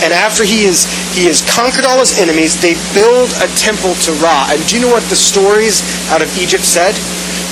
And 0.00 0.14
after 0.14 0.44
he 0.44 0.64
is 0.64 0.86
he 1.12 1.26
has 1.26 1.42
conquered 1.42 1.84
all 1.84 1.98
his 1.98 2.18
enemies, 2.18 2.56
they 2.60 2.78
build 2.94 3.28
a 3.42 3.48
temple 3.58 3.94
to 4.06 4.12
Ra. 4.22 4.46
And 4.48 4.62
do 4.66 4.78
you 4.78 4.82
know 4.86 4.92
what 4.92 5.04
the 5.10 5.18
stories 5.18 5.82
out 6.08 6.22
of 6.22 6.30
Egypt 6.38 6.64
said? 6.64 6.94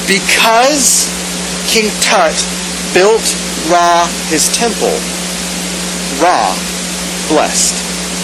Because 0.07 1.11
King 1.67 1.91
Tut 2.01 2.37
built 2.95 3.27
Ra 3.69 4.07
his 4.31 4.49
temple, 4.55 4.95
Ra 6.23 6.55
blessed 7.29 7.75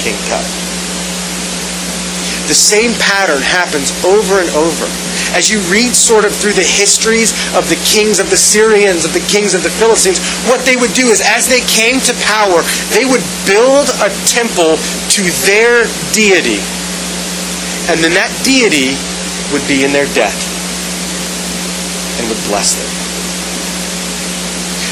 King 0.03 0.17
Tut. 0.31 0.62
The 2.51 2.59
same 2.59 2.93
pattern 2.99 3.41
happens 3.41 3.95
over 4.05 4.43
and 4.43 4.51
over. 4.59 4.85
As 5.33 5.49
you 5.49 5.63
read 5.71 5.95
sort 5.95 6.27
of 6.27 6.35
through 6.35 6.59
the 6.59 6.67
histories 6.67 7.33
of 7.55 7.71
the 7.71 7.81
kings 7.87 8.21
of 8.21 8.29
the 8.29 8.37
Syrians, 8.37 9.05
of 9.05 9.15
the 9.15 9.25
kings 9.31 9.55
of 9.55 9.63
the 9.63 9.71
Philistines, 9.71 10.19
what 10.51 10.61
they 10.67 10.77
would 10.77 10.93
do 10.93 11.09
is 11.09 11.23
as 11.25 11.49
they 11.49 11.63
came 11.71 12.03
to 12.05 12.13
power, 12.27 12.61
they 12.93 13.07
would 13.07 13.25
build 13.47 13.89
a 14.03 14.11
temple 14.29 14.77
to 15.17 15.23
their 15.47 15.87
deity. 16.13 16.61
And 17.89 18.03
then 18.03 18.13
that 18.19 18.31
deity 18.45 18.99
would 19.55 19.65
be 19.71 19.87
in 19.87 19.95
their 19.95 20.11
debt 20.13 20.37
and 22.19 22.29
would 22.29 22.43
bless 22.51 22.77
them. 22.77 22.91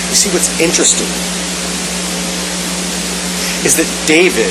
You 0.09 0.17
see, 0.17 0.31
what's 0.33 0.51
interesting 0.59 1.07
is 3.63 3.77
that 3.77 3.87
David 4.09 4.51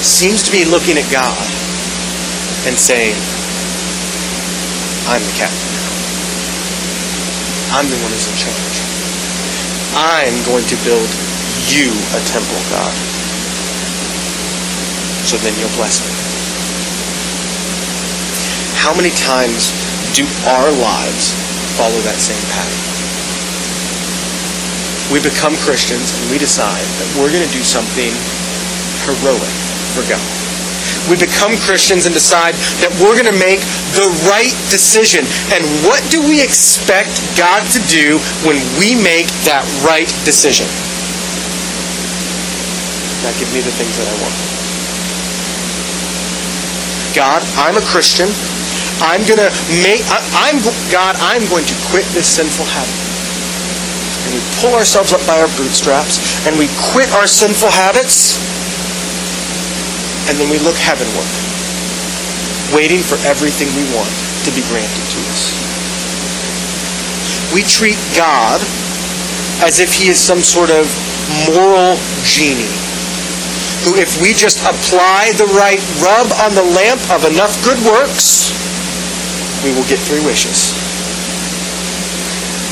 seems 0.00 0.42
to 0.44 0.50
be 0.50 0.64
looking 0.64 0.96
at 0.96 1.04
God 1.12 1.36
and 2.64 2.72
saying, 2.72 3.12
I'm 5.04 5.20
the 5.20 5.36
captain 5.36 5.70
now. 5.76 5.92
I'm 7.76 7.84
the 7.84 8.00
one 8.00 8.08
who's 8.08 8.24
in 8.24 8.36
charge. 8.40 8.76
I'm 9.92 10.36
going 10.48 10.64
to 10.72 10.76
build 10.88 11.08
you 11.68 11.92
a 12.16 12.20
temple, 12.24 12.60
God. 12.72 12.96
so 15.28 15.36
then 15.44 15.52
you'll 15.60 15.76
bless 15.76 16.00
me. 16.00 16.12
How 18.80 18.96
many 18.96 19.12
times 19.20 19.68
do 20.16 20.24
our 20.48 20.72
lives 20.80 21.36
follow 21.76 22.00
that 22.08 22.16
same 22.16 22.40
pattern? 22.48 22.80
We 25.12 25.20
become 25.20 25.52
Christians 25.60 26.08
and 26.16 26.30
we 26.32 26.38
decide 26.40 26.88
that 26.98 27.08
we're 27.20 27.28
going 27.28 27.44
to 27.44 27.52
do 27.52 27.60
something 27.60 28.16
heroic 29.04 29.69
for 29.92 30.06
God. 30.06 30.22
We 31.08 31.16
become 31.16 31.56
Christians 31.64 32.06
and 32.06 32.14
decide 32.14 32.54
that 32.84 32.92
we're 33.00 33.16
going 33.16 33.30
to 33.30 33.40
make 33.40 33.62
the 33.96 34.06
right 34.28 34.52
decision. 34.70 35.26
And 35.50 35.62
what 35.86 35.98
do 36.12 36.22
we 36.22 36.42
expect 36.42 37.18
God 37.34 37.64
to 37.74 37.80
do 37.88 38.20
when 38.46 38.58
we 38.78 38.94
make 38.94 39.26
that 39.48 39.64
right 39.82 40.08
decision? 40.22 40.68
God, 43.24 43.34
give 43.36 43.50
me 43.52 43.60
the 43.60 43.74
things 43.74 43.92
that 44.00 44.06
I 44.06 44.16
want. 44.22 44.36
God, 47.12 47.42
I'm 47.58 47.76
a 47.76 47.84
Christian. 47.84 48.30
I'm 49.02 49.24
going 49.24 49.40
to 49.40 49.50
make, 49.82 50.04
I, 50.12 50.52
am 50.52 50.60
God, 50.92 51.16
I'm 51.18 51.42
going 51.48 51.66
to 51.66 51.76
quit 51.90 52.04
this 52.12 52.28
sinful 52.28 52.68
habit. 52.70 52.98
And 54.28 54.36
we 54.36 54.42
pull 54.60 54.76
ourselves 54.76 55.12
up 55.16 55.24
by 55.26 55.40
our 55.40 55.50
bootstraps 55.56 56.20
and 56.46 56.54
we 56.60 56.68
quit 56.92 57.10
our 57.16 57.26
sinful 57.26 57.72
habits 57.72 58.38
and 60.30 60.38
then 60.38 60.46
we 60.46 60.62
look 60.62 60.78
heavenward, 60.78 61.26
waiting 62.70 63.02
for 63.02 63.18
everything 63.26 63.66
we 63.74 63.82
want 63.98 64.14
to 64.46 64.54
be 64.54 64.62
granted 64.70 65.04
to 65.10 65.18
us. 65.26 65.50
We 67.50 67.66
treat 67.66 67.98
God 68.14 68.62
as 69.66 69.82
if 69.82 69.90
he 69.90 70.06
is 70.06 70.22
some 70.22 70.38
sort 70.38 70.70
of 70.70 70.86
moral 71.50 71.98
genie 72.22 72.70
who, 73.82 73.98
if 73.98 74.22
we 74.22 74.30
just 74.30 74.62
apply 74.62 75.34
the 75.34 75.50
right 75.58 75.82
rub 75.98 76.30
on 76.46 76.54
the 76.54 76.62
lamp 76.78 77.02
of 77.10 77.26
enough 77.26 77.58
good 77.66 77.82
works, 77.82 78.54
we 79.66 79.74
will 79.74 79.88
get 79.90 79.98
three 79.98 80.22
wishes. 80.22 80.89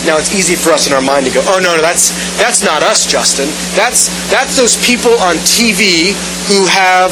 Now 0.07 0.17
it's 0.17 0.31
easy 0.31 0.55
for 0.55 0.71
us 0.71 0.87
in 0.87 0.93
our 0.93 1.03
mind 1.03 1.27
to 1.27 1.33
go, 1.33 1.43
"Oh 1.51 1.59
no, 1.59 1.75
no, 1.75 1.83
that's 1.83 2.15
that's 2.39 2.63
not 2.63 2.83
us, 2.83 3.07
Justin. 3.07 3.51
That's 3.75 4.07
that's 4.31 4.55
those 4.55 4.79
people 4.87 5.13
on 5.19 5.35
TV 5.43 6.15
who 6.47 6.67
have 6.71 7.11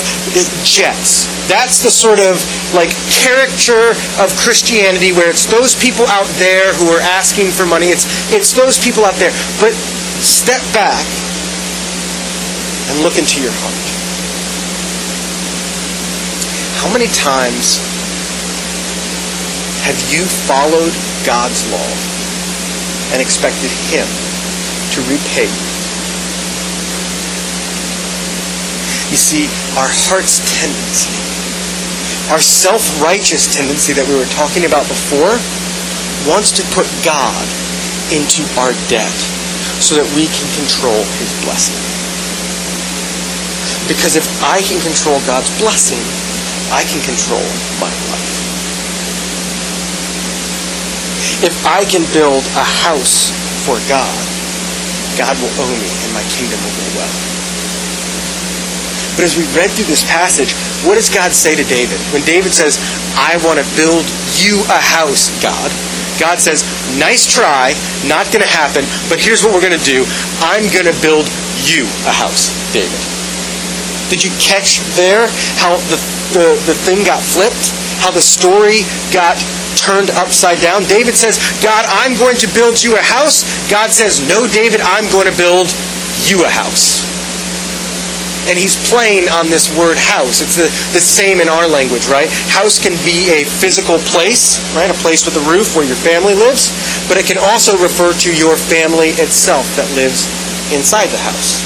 jets. 0.62 1.26
That's 1.50 1.82
the 1.82 1.90
sort 1.90 2.20
of 2.20 2.38
like 2.74 2.90
caricature 3.10 3.90
of 4.22 4.30
Christianity 4.38 5.12
where 5.12 5.28
it's 5.28 5.46
those 5.46 5.74
people 5.74 6.06
out 6.06 6.28
there 6.38 6.72
who 6.74 6.88
are 6.88 7.02
asking 7.02 7.50
for 7.50 7.66
money. 7.66 7.90
It's 7.90 8.06
it's 8.32 8.54
those 8.54 8.78
people 8.78 9.04
out 9.04 9.18
there. 9.18 9.34
But 9.58 9.74
step 10.22 10.62
back 10.72 11.04
and 12.88 13.02
look 13.02 13.18
into 13.18 13.42
your 13.42 13.52
heart. 13.52 13.86
How 16.80 16.92
many 16.92 17.10
times 17.10 17.82
have 19.82 19.98
you 20.10 20.24
followed 20.24 20.94
God's 21.26 21.66
law 21.70 22.15
and 23.12 23.22
expected 23.22 23.70
Him 23.92 24.06
to 24.96 24.98
repay 25.06 25.46
you. 25.46 25.66
You 29.10 29.18
see, 29.18 29.46
our 29.78 29.88
heart's 30.10 30.42
tendency, 30.58 31.14
our 32.32 32.42
self 32.42 32.82
righteous 32.98 33.46
tendency 33.54 33.94
that 33.94 34.06
we 34.10 34.18
were 34.18 34.28
talking 34.34 34.66
about 34.66 34.82
before, 34.90 35.38
wants 36.26 36.50
to 36.58 36.62
put 36.74 36.86
God 37.06 37.46
into 38.10 38.42
our 38.58 38.74
debt 38.90 39.14
so 39.78 39.94
that 39.94 40.06
we 40.18 40.26
can 40.26 40.48
control 40.58 40.98
His 41.22 41.30
blessing. 41.46 41.78
Because 43.86 44.18
if 44.18 44.26
I 44.42 44.58
can 44.66 44.82
control 44.82 45.22
God's 45.30 45.50
blessing, 45.62 46.02
I 46.74 46.82
can 46.82 46.98
control 47.06 47.46
my 47.78 48.05
If 51.44 51.52
I 51.68 51.84
can 51.84 52.00
build 52.16 52.44
a 52.56 52.64
house 52.64 53.28
for 53.68 53.76
God, 53.92 54.16
God 55.20 55.36
will 55.36 55.52
owe 55.60 55.76
me 55.76 55.90
and 56.04 56.10
my 56.16 56.24
kingdom 56.32 56.56
will 56.64 56.72
go 56.72 56.86
well. 56.96 57.16
But 59.16 59.24
as 59.24 59.36
we 59.36 59.44
read 59.56 59.72
through 59.72 59.88
this 59.88 60.04
passage, 60.04 60.52
what 60.84 60.96
does 60.96 61.08
God 61.08 61.32
say 61.32 61.56
to 61.56 61.64
David? 61.64 61.96
When 62.12 62.20
David 62.24 62.52
says, 62.52 62.76
I 63.16 63.40
want 63.44 63.56
to 63.56 63.66
build 63.76 64.04
you 64.36 64.60
a 64.68 64.80
house, 64.80 65.32
God, 65.40 65.72
God 66.20 66.40
says, 66.40 66.64
nice 67.00 67.24
try, 67.24 67.72
not 68.04 68.28
going 68.32 68.44
to 68.44 68.48
happen, 68.48 68.84
but 69.08 69.20
here's 69.20 69.44
what 69.44 69.52
we're 69.52 69.64
going 69.64 69.76
to 69.76 69.88
do. 69.88 70.04
I'm 70.40 70.68
going 70.72 70.88
to 70.88 70.96
build 71.00 71.28
you 71.64 71.88
a 72.08 72.12
house, 72.12 72.52
David. 72.76 73.00
Did 74.12 74.24
you 74.24 74.32
catch 74.36 74.84
there 74.96 75.28
how 75.60 75.76
the, 75.92 75.98
the, 76.32 76.46
the 76.68 76.76
thing 76.76 77.04
got 77.04 77.20
flipped? 77.20 77.72
How 78.00 78.12
the 78.12 78.24
story 78.24 78.84
got 79.12 79.40
turned 79.86 80.10
upside 80.18 80.58
down. 80.58 80.82
David 80.90 81.14
says, 81.14 81.38
God, 81.62 81.86
I'm 81.86 82.18
going 82.18 82.34
to 82.42 82.50
build 82.50 82.82
you 82.82 82.98
a 82.98 83.04
house. 83.06 83.46
God 83.70 83.94
says, 83.94 84.18
No, 84.26 84.50
David, 84.50 84.82
I'm 84.82 85.06
going 85.14 85.30
to 85.30 85.36
build 85.38 85.70
you 86.26 86.42
a 86.42 86.50
house. 86.50 87.06
And 88.50 88.58
he's 88.58 88.74
playing 88.90 89.30
on 89.30 89.46
this 89.46 89.70
word 89.74 89.98
house. 89.98 90.42
It's 90.42 90.54
the, 90.54 90.70
the 90.94 91.02
same 91.02 91.42
in 91.42 91.50
our 91.50 91.66
language, 91.66 92.06
right? 92.06 92.30
House 92.50 92.78
can 92.78 92.94
be 93.02 93.30
a 93.30 93.42
physical 93.42 93.98
place, 94.10 94.58
right? 94.74 94.90
A 94.90 94.98
place 95.02 95.26
with 95.26 95.34
a 95.34 95.44
roof 95.50 95.74
where 95.74 95.86
your 95.86 95.98
family 95.98 96.34
lives, 96.34 96.70
but 97.10 97.18
it 97.18 97.26
can 97.26 97.38
also 97.38 97.74
refer 97.78 98.14
to 98.22 98.30
your 98.30 98.54
family 98.54 99.18
itself 99.18 99.66
that 99.74 99.86
lives 99.98 100.30
inside 100.70 101.10
the 101.10 101.18
house. 101.18 101.58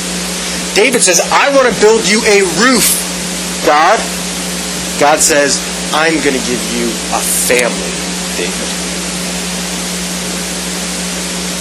David 0.73 1.05
says, 1.05 1.21
I 1.33 1.53
want 1.53 1.69
to 1.69 1.77
build 1.85 2.09
you 2.09 2.25
a 2.25 2.45
roof, 2.65 2.85
God. 3.69 4.01
God 4.97 5.21
says, 5.21 5.61
I'm 5.93 6.17
going 6.25 6.37
to 6.37 6.45
give 6.49 6.63
you 6.73 6.89
a 7.13 7.21
family. 7.21 8.10
David. 8.41 8.69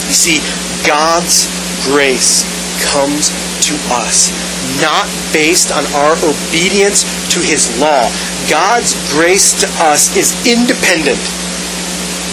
You 0.07 0.15
see, 0.15 0.39
God's 0.87 1.51
grace 1.83 2.47
comes 2.87 3.35
to 3.67 3.75
us 3.91 4.31
not 4.79 5.11
based 5.35 5.75
on 5.75 5.83
our 5.99 6.15
obedience 6.23 7.03
to 7.35 7.39
his 7.43 7.67
law. 7.83 8.07
God's 8.47 8.95
grace 9.11 9.59
to 9.59 9.67
us 9.83 10.15
is 10.15 10.31
independent 10.47 11.19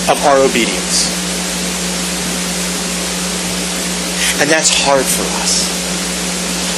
of 0.06 0.22
our 0.22 0.38
obedience. 0.38 1.10
And 4.38 4.46
that's 4.46 4.70
hard 4.84 5.04
for 5.04 5.26
us. 5.42 5.66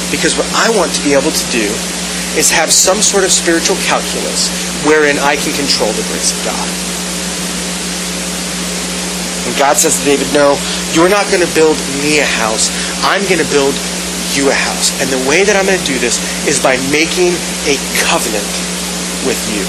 Because 0.09 0.33
what 0.33 0.49
I 0.55 0.73
want 0.73 0.95
to 0.95 1.03
be 1.03 1.13
able 1.13 1.31
to 1.31 1.47
do 1.51 1.69
is 2.33 2.49
have 2.51 2.71
some 2.71 3.01
sort 3.01 3.23
of 3.23 3.31
spiritual 3.31 3.75
calculus 3.85 4.49
wherein 4.87 5.19
I 5.19 5.35
can 5.35 5.53
control 5.53 5.91
the 5.93 6.07
grace 6.09 6.31
of 6.31 6.39
God. 6.45 6.88
God 9.59 9.75
says 9.75 9.99
to 9.99 10.03
David, 10.07 10.31
No, 10.31 10.55
you're 10.95 11.11
not 11.11 11.27
going 11.27 11.43
to 11.43 11.51
build 11.51 11.75
me 11.99 12.23
a 12.23 12.29
house. 12.39 12.71
I'm 13.03 13.19
going 13.27 13.43
to 13.43 13.51
build 13.51 13.75
you 14.31 14.47
a 14.47 14.55
house. 14.55 14.95
And 15.03 15.11
the 15.11 15.19
way 15.27 15.43
that 15.43 15.59
I'm 15.59 15.67
going 15.67 15.77
to 15.77 15.83
do 15.83 15.99
this 15.99 16.23
is 16.47 16.63
by 16.63 16.79
making 16.95 17.35
a 17.67 17.75
covenant 18.07 18.47
with 19.27 19.35
you. 19.51 19.59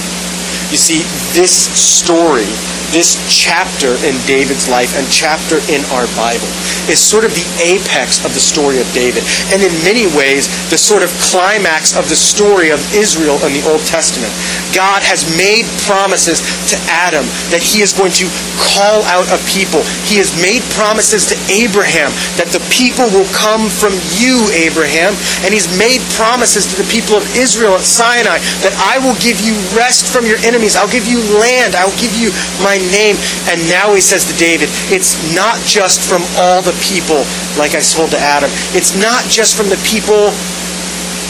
You 0.71 0.79
see, 0.79 1.03
this 1.35 1.51
story 1.75 2.47
this 2.91 3.15
chapter 3.31 3.95
in 4.03 4.15
David's 4.27 4.67
life 4.67 4.91
and 4.99 5.07
chapter 5.07 5.63
in 5.71 5.79
our 5.95 6.07
Bible 6.19 6.47
is 6.91 6.99
sort 6.99 7.23
of 7.23 7.31
the 7.31 7.47
apex 7.63 8.19
of 8.27 8.35
the 8.35 8.43
story 8.43 8.83
of 8.83 8.87
David. 8.91 9.23
And 9.55 9.63
in 9.63 9.71
many 9.87 10.11
ways, 10.11 10.51
the 10.67 10.77
sort 10.77 11.03
of 11.03 11.09
climax 11.31 11.95
of 11.95 12.11
the 12.11 12.19
story 12.19 12.69
of 12.69 12.83
Israel 12.91 13.39
in 13.47 13.55
the 13.55 13.63
Old 13.71 13.79
Testament. 13.87 14.31
God 14.75 14.99
has 15.07 15.23
made 15.39 15.63
promises 15.87 16.43
to 16.67 16.75
Adam 16.91 17.23
that 17.55 17.63
he 17.63 17.79
is 17.79 17.95
going 17.95 18.11
to 18.19 18.27
call 18.59 19.03
out 19.07 19.27
a 19.31 19.39
people. 19.47 19.83
He 20.03 20.19
has 20.19 20.35
made 20.43 20.59
promises 20.75 21.23
to 21.31 21.35
Abraham 21.47 22.11
that 22.35 22.51
the 22.51 22.63
people 22.67 23.07
will 23.15 23.27
come 23.31 23.71
from 23.71 23.95
you, 24.19 24.51
Abraham. 24.51 25.15
And 25.47 25.55
he's 25.55 25.71
made 25.79 26.03
promises 26.19 26.67
to 26.67 26.75
the 26.75 26.87
people 26.91 27.15
of 27.15 27.23
Israel 27.39 27.79
at 27.79 27.87
Sinai 27.87 28.43
that 28.67 28.75
I 28.83 28.99
will 28.99 29.15
give 29.23 29.39
you 29.39 29.55
rest 29.71 30.11
from 30.11 30.27
your 30.27 30.41
enemies. 30.43 30.75
I'll 30.75 30.91
give 30.91 31.07
you 31.07 31.23
land. 31.39 31.77
I'll 31.77 31.95
give 32.01 32.11
you 32.17 32.33
my 32.59 32.80
name. 32.89 33.19
And 33.51 33.61
now 33.69 33.93
he 33.93 34.01
says 34.01 34.25
to 34.25 34.35
David, 34.37 34.69
it's 34.89 35.19
not 35.35 35.59
just 35.67 36.01
from 36.01 36.23
all 36.41 36.61
the 36.61 36.75
people, 36.81 37.21
like 37.59 37.77
I 37.77 37.81
told 37.81 38.11
to 38.11 38.19
Adam. 38.19 38.49
It's 38.73 38.97
not 38.97 39.25
just 39.29 39.53
from 39.53 39.69
the 39.69 39.79
people 39.85 40.33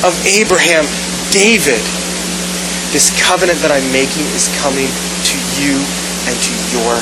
of 0.06 0.14
Abraham. 0.24 0.88
David, 1.34 1.82
this 2.96 3.12
covenant 3.24 3.60
that 3.64 3.72
I'm 3.72 3.88
making 3.92 4.28
is 4.36 4.52
coming 4.60 4.88
to 4.88 5.38
you 5.60 5.80
and 6.28 6.36
to 6.36 6.54
your 6.76 6.96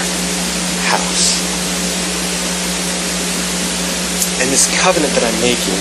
house. 0.89 1.41
And 4.39 4.47
this 4.53 4.71
covenant 4.79 5.12
that 5.19 5.25
I'm 5.25 5.39
making 5.43 5.77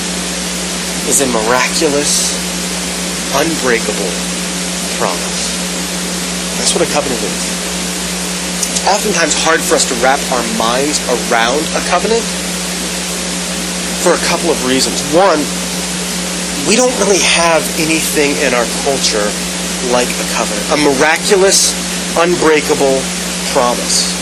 is 1.07 1.23
a 1.23 1.29
miraculous, 1.31 2.35
unbreakable 3.39 4.13
promise. 4.99 5.55
That's 6.59 6.75
what 6.75 6.83
a 6.83 6.91
covenant 6.91 7.23
is 7.23 7.78
oftentimes 8.87 9.35
hard 9.43 9.59
for 9.59 9.75
us 9.75 9.89
to 9.89 9.95
wrap 10.05 10.21
our 10.31 10.45
minds 10.61 11.03
around 11.31 11.59
a 11.75 11.83
covenant 11.91 12.23
for 14.05 14.15
a 14.15 14.23
couple 14.31 14.53
of 14.53 14.59
reasons. 14.69 15.03
One, 15.11 15.43
we 16.71 16.77
don't 16.77 16.93
really 17.03 17.23
have 17.35 17.65
anything 17.81 18.37
in 18.45 18.55
our 18.55 18.67
culture 18.87 19.27
like 19.91 20.09
a 20.09 20.27
covenant, 20.37 20.65
a 20.75 20.79
miraculous, 20.79 21.75
unbreakable 22.19 23.01
promise. 23.51 24.15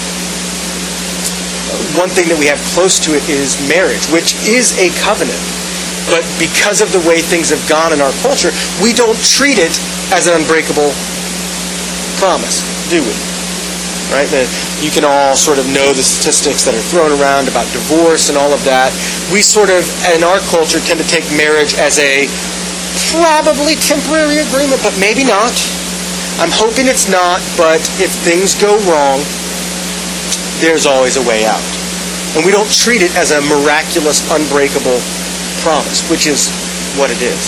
One 1.98 2.08
thing 2.08 2.28
that 2.28 2.38
we 2.38 2.46
have 2.46 2.60
close 2.72 3.00
to 3.04 3.16
it 3.16 3.24
is 3.28 3.56
marriage, 3.68 4.06
which 4.08 4.36
is 4.46 4.76
a 4.78 4.92
covenant. 5.02 5.40
But 6.06 6.22
because 6.38 6.80
of 6.80 6.92
the 6.94 7.02
way 7.02 7.18
things 7.18 7.50
have 7.50 7.62
gone 7.68 7.92
in 7.92 8.00
our 8.00 8.14
culture, 8.22 8.54
we 8.78 8.94
don't 8.94 9.18
treat 9.18 9.58
it 9.58 9.74
as 10.14 10.30
an 10.30 10.38
unbreakable 10.38 10.94
promise, 12.22 12.62
do 12.88 13.02
we? 13.02 13.35
Right? 14.14 14.30
You 14.78 14.94
can 14.94 15.02
all 15.02 15.34
sort 15.34 15.58
of 15.58 15.66
know 15.66 15.90
the 15.90 16.02
statistics 16.02 16.62
that 16.64 16.78
are 16.78 16.86
thrown 16.94 17.10
around 17.18 17.50
about 17.50 17.66
divorce 17.74 18.30
and 18.30 18.38
all 18.38 18.54
of 18.54 18.62
that. 18.62 18.94
We 19.34 19.42
sort 19.42 19.66
of, 19.66 19.82
in 20.14 20.22
our 20.22 20.38
culture, 20.46 20.78
tend 20.78 21.02
to 21.02 21.08
take 21.10 21.26
marriage 21.34 21.74
as 21.74 21.98
a 21.98 22.30
probably 23.10 23.74
temporary 23.82 24.38
agreement, 24.38 24.78
but 24.86 24.94
maybe 25.02 25.26
not. 25.26 25.52
I'm 26.38 26.54
hoping 26.54 26.86
it's 26.86 27.10
not, 27.10 27.42
but 27.58 27.82
if 27.98 28.14
things 28.22 28.54
go 28.54 28.78
wrong, 28.86 29.18
there's 30.62 30.86
always 30.86 31.18
a 31.18 31.24
way 31.26 31.42
out. 31.42 31.64
And 32.38 32.46
we 32.46 32.54
don't 32.54 32.70
treat 32.70 33.02
it 33.02 33.10
as 33.18 33.34
a 33.34 33.40
miraculous, 33.42 34.22
unbreakable 34.30 35.02
promise, 35.66 36.04
which 36.06 36.30
is 36.30 36.46
what 36.94 37.10
it 37.10 37.18
is. 37.24 37.42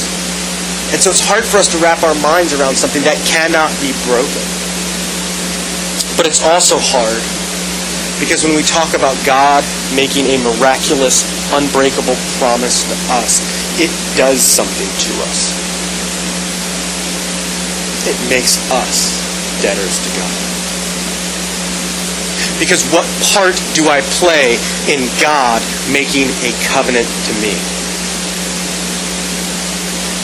And 0.91 0.99
so 0.99 1.13
it's 1.13 1.23
hard 1.23 1.45
for 1.45 1.61
us 1.61 1.69
to 1.71 1.79
wrap 1.79 2.03
our 2.03 2.17
minds 2.19 2.57
around 2.57 2.75
something 2.75 3.05
that 3.05 3.21
cannot 3.29 3.69
be 3.79 3.93
broken. 4.09 4.58
But 6.19 6.27
it's 6.27 6.43
also 6.43 6.83
hard 6.83 7.23
because 8.19 8.43
when 8.43 8.59
we 8.59 8.67
talk 8.67 8.99
about 8.99 9.15
God 9.23 9.63
making 9.95 10.27
a 10.27 10.43
miraculous, 10.43 11.23
unbreakable 11.55 12.19
promise 12.43 12.83
to 12.91 12.97
us, 13.15 13.39
it 13.79 13.95
does 14.19 14.43
something 14.43 14.91
to 15.07 15.13
us. 15.31 15.55
It 18.11 18.19
makes 18.27 18.59
us 18.75 19.15
debtors 19.63 20.03
to 20.03 20.11
God. 20.19 20.35
Because 22.59 22.83
what 22.91 23.07
part 23.31 23.55
do 23.79 23.87
I 23.87 24.03
play 24.19 24.59
in 24.91 25.07
God 25.23 25.63
making 25.87 26.27
a 26.43 26.51
covenant 26.67 27.07
to 27.07 27.33
me? 27.39 27.55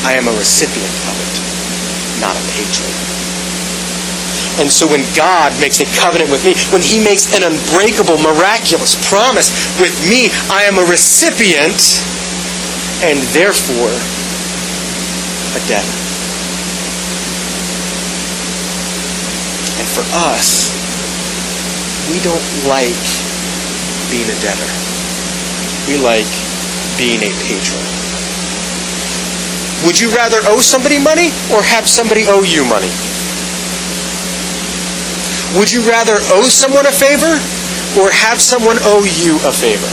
I 0.02 0.18
am 0.18 0.26
a 0.26 0.34
recipient 0.34 0.90
of 1.06 1.14
it, 1.22 1.34
not 2.18 2.34
a 2.34 2.44
patron. 2.58 2.90
And 4.58 4.70
so 4.70 4.86
when 4.86 5.02
God 5.18 5.50
makes 5.58 5.80
a 5.80 5.88
covenant 5.98 6.30
with 6.30 6.44
me, 6.46 6.54
when 6.70 6.82
He 6.82 7.02
makes 7.02 7.26
an 7.34 7.42
unbreakable, 7.42 8.22
miraculous 8.22 8.94
promise 9.10 9.50
with 9.82 9.94
me, 10.06 10.30
I 10.46 10.62
am 10.70 10.78
a 10.78 10.86
recipient 10.86 11.98
and 13.02 13.18
therefore 13.34 13.90
a 15.58 15.60
debtor. 15.66 15.98
And 19.82 19.88
for 19.90 20.06
us, 20.30 20.70
we 22.10 22.22
don't 22.22 22.46
like 22.70 23.04
being 24.10 24.30
a 24.30 24.38
debtor. 24.38 24.70
We 25.90 25.98
like 25.98 26.30
being 26.96 27.18
a 27.26 27.32
patron. 27.42 27.82
Would 29.84 29.98
you 30.00 30.14
rather 30.14 30.38
owe 30.44 30.60
somebody 30.60 30.98
money 30.98 31.28
or 31.52 31.60
have 31.62 31.88
somebody 31.88 32.24
owe 32.26 32.42
you 32.42 32.64
money? 32.64 32.90
Would 35.54 35.70
you 35.70 35.86
rather 35.86 36.18
owe 36.34 36.50
someone 36.50 36.86
a 36.86 36.90
favor 36.90 37.38
or 37.94 38.10
have 38.10 38.42
someone 38.42 38.74
owe 38.90 39.06
you 39.06 39.38
a 39.46 39.54
favor? 39.54 39.86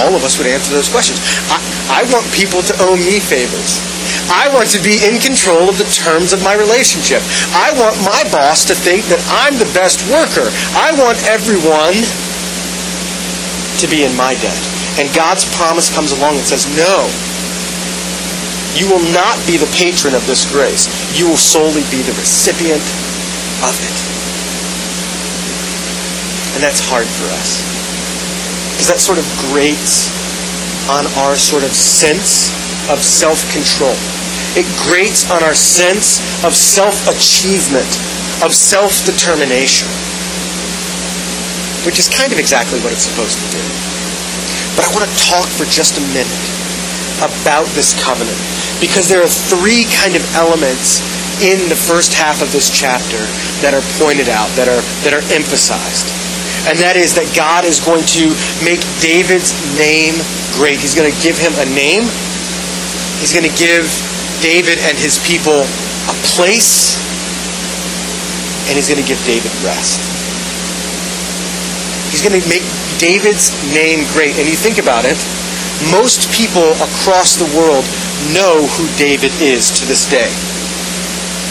All 0.00 0.16
of 0.16 0.24
us 0.24 0.40
would 0.40 0.48
answer 0.48 0.72
those 0.72 0.88
questions. 0.88 1.20
I, 1.52 1.60
I 2.00 2.08
want 2.08 2.24
people 2.32 2.64
to 2.64 2.74
owe 2.80 2.96
me 2.96 3.20
favors. 3.20 3.84
I 4.32 4.48
want 4.54 4.72
to 4.72 4.80
be 4.80 5.04
in 5.04 5.20
control 5.20 5.68
of 5.68 5.76
the 5.76 5.84
terms 5.92 6.32
of 6.32 6.40
my 6.40 6.56
relationship. 6.56 7.20
I 7.52 7.76
want 7.76 8.00
my 8.00 8.24
boss 8.32 8.64
to 8.72 8.74
think 8.74 9.04
that 9.12 9.20
I'm 9.28 9.58
the 9.60 9.68
best 9.76 10.00
worker. 10.08 10.48
I 10.72 10.96
want 10.96 11.20
everyone 11.28 12.00
to 13.82 13.86
be 13.90 14.08
in 14.08 14.16
my 14.16 14.32
debt. 14.40 14.62
And 14.96 15.12
God's 15.12 15.44
promise 15.60 15.92
comes 15.92 16.16
along 16.16 16.40
and 16.40 16.46
says, 16.48 16.64
no, 16.72 17.04
you 18.78 18.88
will 18.88 19.04
not 19.12 19.36
be 19.44 19.58
the 19.60 19.68
patron 19.76 20.14
of 20.14 20.24
this 20.24 20.48
grace. 20.48 20.88
You 21.12 21.28
will 21.28 21.40
solely 21.40 21.84
be 21.90 22.00
the 22.00 22.16
recipient 22.16 22.80
of 23.64 23.76
it. 23.76 23.98
And 26.56 26.60
that's 26.64 26.80
hard 26.80 27.06
for 27.06 27.28
us. 27.36 27.62
Because 28.72 28.88
that 28.88 29.00
sort 29.00 29.18
of 29.20 29.26
grates 29.52 30.08
on 30.88 31.06
our 31.22 31.36
sort 31.36 31.62
of 31.62 31.72
sense 31.76 32.50
of 32.90 32.98
self 32.98 33.38
control. 33.52 33.94
It 34.58 34.66
grates 34.82 35.30
on 35.30 35.44
our 35.46 35.54
sense 35.54 36.18
of 36.42 36.56
self 36.56 36.96
achievement, 37.06 37.86
of 38.42 38.50
self 38.50 39.04
determination, 39.06 39.86
which 41.86 42.00
is 42.00 42.08
kind 42.08 42.32
of 42.32 42.38
exactly 42.40 42.80
what 42.80 42.90
it's 42.90 43.06
supposed 43.06 43.38
to 43.38 43.48
do. 43.54 43.62
But 44.74 44.88
I 44.88 44.90
want 44.96 45.06
to 45.06 45.14
talk 45.28 45.46
for 45.46 45.68
just 45.68 46.00
a 46.00 46.04
minute 46.16 46.44
about 47.20 47.68
this 47.76 47.92
covenant 48.00 48.38
because 48.80 49.06
there 49.06 49.20
are 49.20 49.28
three 49.28 49.84
kind 50.00 50.16
of 50.16 50.24
elements 50.34 51.04
in 51.40 51.56
the 51.72 51.76
first 51.76 52.12
half 52.12 52.44
of 52.44 52.52
this 52.52 52.68
chapter 52.68 53.20
that 53.64 53.72
are 53.72 53.84
pointed 53.96 54.28
out, 54.28 54.48
that 54.60 54.68
are, 54.68 54.84
that 55.08 55.16
are 55.16 55.24
emphasized. 55.32 56.04
And 56.68 56.76
that 56.84 57.00
is 57.00 57.16
that 57.16 57.24
God 57.32 57.64
is 57.64 57.80
going 57.80 58.04
to 58.20 58.28
make 58.60 58.84
David's 59.00 59.56
name 59.80 60.12
great. 60.52 60.76
He's 60.76 60.92
going 60.92 61.08
to 61.08 61.18
give 61.24 61.40
him 61.40 61.56
a 61.56 61.64
name. 61.72 62.04
He's 63.24 63.32
going 63.32 63.48
to 63.48 63.56
give 63.56 63.88
David 64.44 64.76
and 64.84 64.92
his 65.00 65.16
people 65.24 65.64
a 66.12 66.16
place. 66.36 67.00
And 68.68 68.76
he's 68.76 68.92
going 68.92 69.00
to 69.00 69.08
give 69.08 69.20
David 69.24 69.48
rest. 69.64 69.96
He's 72.12 72.20
going 72.20 72.36
to 72.36 72.44
make 72.52 72.64
David's 73.00 73.48
name 73.72 74.04
great. 74.12 74.36
And 74.36 74.44
you 74.44 74.60
think 74.60 74.76
about 74.76 75.08
it, 75.08 75.16
most 75.88 76.28
people 76.36 76.76
across 76.84 77.40
the 77.40 77.48
world 77.56 77.88
know 78.36 78.68
who 78.76 78.84
David 79.00 79.32
is 79.40 79.72
to 79.80 79.88
this 79.88 80.04
day 80.04 80.28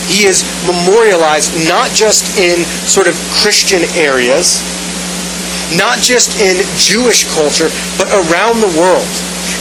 he 0.10 0.26
is 0.26 0.42
memorialized 0.66 1.54
not 1.70 1.94
just 1.94 2.26
in 2.42 2.66
sort 2.90 3.06
of 3.06 3.14
Christian 3.30 3.86
areas, 3.94 4.58
not 5.78 6.02
just 6.02 6.42
in 6.42 6.58
Jewish 6.82 7.30
culture, 7.38 7.70
but 8.02 8.10
around 8.10 8.58
the 8.58 8.74
world. 8.74 9.06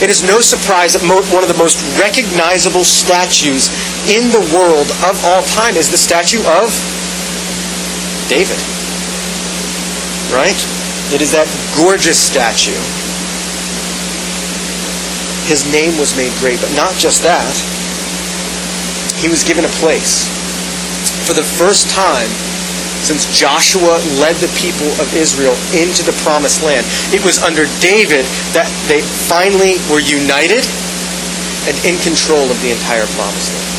It 0.01 0.09
is 0.09 0.25
no 0.25 0.41
surprise 0.41 0.97
that 0.97 1.05
one 1.05 1.45
of 1.45 1.51
the 1.51 1.61
most 1.61 1.77
recognizable 2.01 2.81
statues 2.81 3.69
in 4.09 4.33
the 4.33 4.41
world 4.49 4.89
of 5.05 5.21
all 5.21 5.45
time 5.53 5.77
is 5.77 5.93
the 5.93 6.01
statue 6.01 6.41
of 6.49 6.73
David. 8.25 8.57
Right? 10.33 10.57
It 11.13 11.21
is 11.21 11.29
that 11.37 11.45
gorgeous 11.77 12.17
statue. 12.17 12.77
His 15.45 15.65
name 15.69 15.93
was 16.01 16.17
made 16.17 16.33
great, 16.41 16.61
but 16.61 16.73
not 16.73 16.93
just 16.97 17.21
that. 17.21 17.53
He 19.21 19.27
was 19.27 19.43
given 19.43 19.65
a 19.65 19.73
place 19.77 20.38
for 21.29 21.37
the 21.37 21.45
first 21.45 21.85
time 21.93 22.25
since 23.05 23.29
Joshua 23.29 24.01
led 24.17 24.33
the 24.41 24.49
people 24.57 24.89
of 24.97 25.05
Israel 25.13 25.53
into 25.77 26.01
the 26.01 26.17
promised 26.25 26.65
land. 26.65 26.81
It 27.13 27.21
was 27.21 27.37
under 27.45 27.69
David 27.77 28.25
that 28.57 28.65
they 28.89 29.05
finally 29.29 29.77
were 29.93 30.01
united 30.01 30.65
and 31.69 31.77
in 31.85 32.01
control 32.01 32.49
of 32.49 32.57
the 32.65 32.73
entire 32.73 33.05
promised 33.13 33.53
land. 33.53 33.69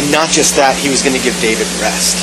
And 0.00 0.04
not 0.08 0.32
just 0.32 0.56
that, 0.56 0.72
he 0.80 0.88
was 0.88 1.04
going 1.04 1.14
to 1.14 1.20
give 1.20 1.36
David 1.44 1.68
rest. 1.84 2.16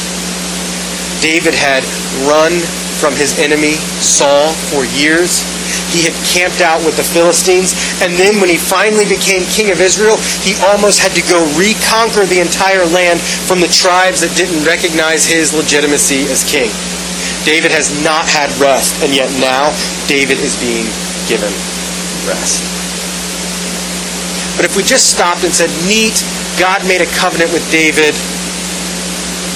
David 1.21 1.53
had 1.53 1.85
run 2.25 2.57
from 2.97 3.13
his 3.13 3.37
enemy, 3.37 3.77
Saul, 4.01 4.57
for 4.73 4.89
years. 4.97 5.45
He 5.93 6.03
had 6.03 6.15
camped 6.27 6.62
out 6.62 6.84
with 6.84 6.95
the 6.97 7.05
Philistines. 7.05 7.73
And 8.03 8.15
then 8.15 8.39
when 8.39 8.49
he 8.49 8.57
finally 8.57 9.05
became 9.05 9.43
king 9.49 9.71
of 9.71 9.79
Israel, 9.81 10.17
he 10.43 10.55
almost 10.71 10.99
had 10.99 11.13
to 11.17 11.23
go 11.25 11.41
reconquer 11.57 12.25
the 12.25 12.39
entire 12.39 12.86
land 12.89 13.19
from 13.21 13.60
the 13.60 13.71
tribes 13.71 14.21
that 14.21 14.34
didn't 14.38 14.63
recognize 14.63 15.25
his 15.25 15.53
legitimacy 15.53 16.27
as 16.29 16.43
king. 16.43 16.71
David 17.43 17.73
has 17.73 17.89
not 18.05 18.29
had 18.29 18.53
rest, 18.62 19.01
and 19.01 19.13
yet 19.13 19.29
now 19.41 19.73
David 20.05 20.38
is 20.38 20.53
being 20.62 20.86
given 21.25 21.49
rest. 22.29 22.62
But 24.55 24.65
if 24.65 24.77
we 24.77 24.84
just 24.84 25.10
stopped 25.10 25.43
and 25.43 25.53
said, 25.53 25.71
neat, 25.89 26.21
God 26.60 26.86
made 26.86 27.01
a 27.01 27.10
covenant 27.17 27.49
with 27.49 27.65
David, 27.71 28.13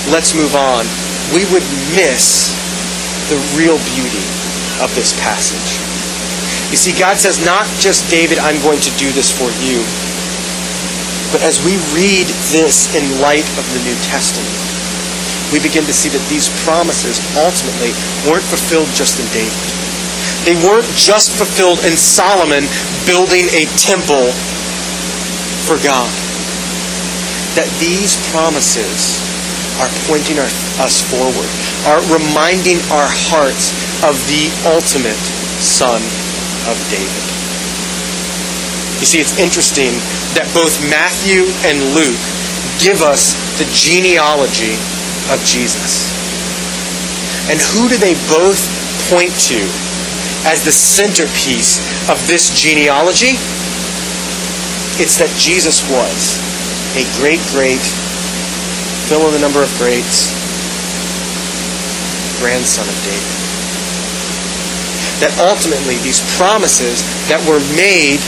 let's 0.10 0.34
move 0.34 0.56
on, 0.56 0.86
we 1.30 1.46
would 1.54 1.66
miss 1.94 2.50
the 3.30 3.38
real 3.58 3.78
beauty 3.94 4.26
of 4.82 4.90
this 4.96 5.14
passage. 5.22 5.95
You 6.74 6.78
see, 6.78 6.98
God 6.98 7.18
says, 7.18 7.44
not 7.46 7.70
just 7.78 8.10
David, 8.10 8.42
I'm 8.42 8.58
going 8.66 8.82
to 8.82 8.92
do 8.98 9.12
this 9.14 9.30
for 9.30 9.48
you. 9.62 9.86
But 11.30 11.46
as 11.46 11.62
we 11.62 11.78
read 11.94 12.26
this 12.50 12.90
in 12.98 13.06
light 13.22 13.46
of 13.60 13.66
the 13.76 13.82
New 13.86 13.98
Testament, 14.10 14.50
we 15.54 15.62
begin 15.62 15.86
to 15.86 15.94
see 15.94 16.10
that 16.10 16.26
these 16.26 16.50
promises 16.66 17.22
ultimately 17.38 17.94
weren't 18.26 18.46
fulfilled 18.46 18.90
just 18.98 19.22
in 19.22 19.28
David. 19.30 19.54
They 20.42 20.58
weren't 20.66 20.90
just 20.98 21.34
fulfilled 21.38 21.86
in 21.86 21.94
Solomon 21.94 22.66
building 23.06 23.46
a 23.54 23.70
temple 23.78 24.34
for 25.70 25.78
God. 25.86 26.10
That 27.54 27.70
these 27.78 28.18
promises 28.34 29.22
are 29.80 29.92
pointing 30.10 30.42
our, 30.42 30.50
us 30.82 31.06
forward, 31.06 31.50
are 31.86 32.02
reminding 32.10 32.82
our 32.90 33.10
hearts 33.30 33.70
of 34.02 34.18
the 34.30 34.50
ultimate 34.66 35.20
Son 35.62 36.02
of 36.68 36.76
David. 36.90 37.24
You 39.00 39.06
see, 39.06 39.20
it's 39.20 39.38
interesting 39.38 39.92
that 40.34 40.50
both 40.56 40.74
Matthew 40.88 41.46
and 41.68 41.78
Luke 41.94 42.18
give 42.80 43.04
us 43.04 43.36
the 43.60 43.68
genealogy 43.76 44.76
of 45.30 45.38
Jesus. 45.46 46.10
And 47.52 47.62
who 47.62 47.86
do 47.90 47.98
they 47.98 48.18
both 48.32 48.58
point 49.12 49.32
to 49.52 49.62
as 50.50 50.66
the 50.66 50.74
centerpiece 50.74 51.78
of 52.10 52.18
this 52.26 52.50
genealogy? 52.58 53.38
It's 54.98 55.20
that 55.20 55.30
Jesus 55.38 55.84
was 55.92 56.40
a 56.96 57.04
great, 57.20 57.44
great, 57.52 57.84
fill 59.12 59.28
in 59.28 59.34
the 59.34 59.44
number 59.44 59.62
of 59.62 59.70
greats, 59.78 60.32
grandson 62.40 62.88
of 62.88 62.96
David. 63.04 63.45
That 65.24 65.32
ultimately 65.40 65.96
these 66.04 66.20
promises 66.36 67.04
that 67.32 67.40
were 67.48 67.64
made 67.74 68.20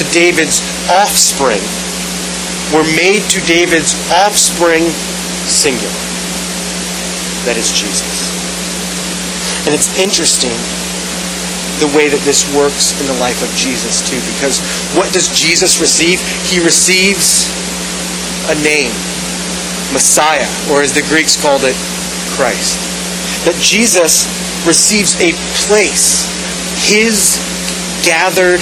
to 0.00 0.04
David's 0.12 0.64
offspring 0.88 1.60
were 2.74 2.86
made 2.96 3.22
to 3.30 3.38
David's 3.46 3.94
offspring 4.10 4.88
singular. 5.46 5.94
That 7.46 7.54
is 7.54 7.70
Jesus. 7.70 8.26
And 9.66 9.74
it's 9.74 9.92
interesting 9.98 10.54
the 11.78 11.90
way 11.92 12.08
that 12.08 12.22
this 12.24 12.48
works 12.56 12.96
in 12.98 13.06
the 13.06 13.18
life 13.20 13.38
of 13.44 13.50
Jesus 13.54 14.00
too, 14.08 14.18
because 14.34 14.58
what 14.96 15.12
does 15.12 15.28
Jesus 15.36 15.78
receive? 15.78 16.18
He 16.48 16.58
receives 16.58 17.44
a 18.48 18.56
name, 18.64 18.94
Messiah, 19.92 20.48
or 20.72 20.80
as 20.80 20.96
the 20.96 21.04
Greeks 21.12 21.36
called 21.36 21.62
it, 21.68 21.76
Christ. 22.34 22.80
That 23.44 23.54
Jesus 23.60 24.26
receives 24.66 25.14
a 25.22 25.32
place, 25.66 26.26
his 26.84 27.38
gathered 28.04 28.60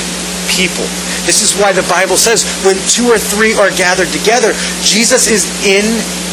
people. 0.52 0.84
This 1.24 1.40
is 1.40 1.56
why 1.56 1.72
the 1.72 1.84
Bible 1.88 2.20
says 2.20 2.44
when 2.64 2.76
two 2.84 3.08
or 3.08 3.16
three 3.18 3.56
are 3.56 3.72
gathered 3.72 4.12
together, 4.12 4.52
Jesus 4.84 5.26
is 5.26 5.48
in 5.64 5.84